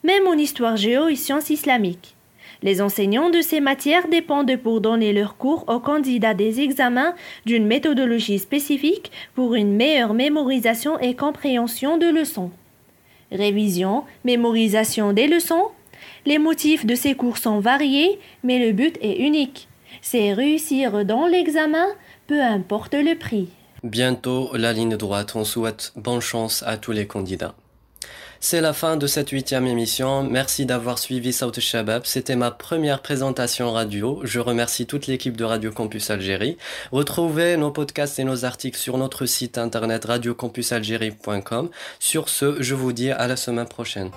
même 0.04 0.26
en 0.28 0.34
histoire 0.34 0.78
géo 0.78 1.10
et 1.10 1.16
sciences 1.16 1.50
islamiques. 1.50 2.16
Les 2.64 2.82
enseignants 2.82 3.30
de 3.30 3.42
ces 3.42 3.60
matières 3.60 4.08
dépendent 4.08 4.56
pour 4.56 4.80
donner 4.80 5.12
leurs 5.12 5.36
cours 5.36 5.66
aux 5.68 5.82
candidats 5.82 6.34
des 6.34 6.62
examens 6.62 7.14
d'une 7.46 7.68
méthodologie 7.68 8.40
spécifique 8.40 9.12
pour 9.36 9.56
une 9.56 9.76
meilleure 9.76 10.14
mémorisation 10.14 10.98
et 11.00 11.16
compréhension 11.16 11.98
de 11.98 12.08
leçons. 12.08 12.52
Révision, 13.32 14.06
mémorisation 14.24 15.12
des 15.12 15.28
leçons, 15.28 15.66
les 16.26 16.40
motifs 16.40 16.86
de 16.86 16.96
ces 16.96 17.16
cours 17.16 17.38
sont 17.38 17.60
variés, 17.60 18.20
mais 18.44 18.60
le 18.66 18.72
but 18.72 18.98
est 19.02 19.18
unique. 19.18 19.68
C'est 20.02 20.34
réussir 20.34 21.06
dans 21.06 21.28
l'examen, 21.28 21.88
peu 22.28 22.42
importe 22.42 22.94
le 22.94 23.18
prix. 23.18 23.50
Bientôt 23.84 24.50
la 24.56 24.74
ligne 24.74 24.98
droite. 24.98 25.36
On 25.36 25.44
souhaite 25.44 25.94
bonne 25.96 26.22
chance 26.22 26.64
à 26.66 26.78
tous 26.78 26.92
les 26.92 27.06
candidats. 27.06 27.56
C'est 28.40 28.62
la 28.62 28.74
fin 28.74 28.98
de 28.98 29.08
cette 29.08 29.30
huitième 29.30 29.66
émission. 29.66 30.24
Merci 30.24 30.66
d'avoir 30.66 31.00
suivi 31.00 31.34
Saut 31.34 31.52
Shabab. 31.58 32.06
C'était 32.06 32.36
ma 32.36 32.52
première 32.52 33.02
présentation 33.02 33.72
radio. 33.72 34.22
Je 34.24 34.40
remercie 34.40 34.86
toute 34.86 35.08
l'équipe 35.08 35.38
de 35.38 35.44
Radio 35.44 35.72
Campus 35.72 36.12
Algérie. 36.12 36.58
Retrouvez 36.92 37.58
nos 37.58 37.72
podcasts 37.72 38.20
et 38.20 38.24
nos 38.24 38.46
articles 38.46 38.78
sur 38.78 38.98
notre 38.98 39.26
site 39.26 39.58
internet 39.58 40.06
radiocampusalgérie.com. 40.06 41.70
Sur 42.00 42.30
ce, 42.30 42.62
je 42.62 42.76
vous 42.76 42.94
dis 42.94 43.10
à 43.12 43.28
la 43.28 43.36
semaine 43.36 43.68
prochaine. 43.68 44.12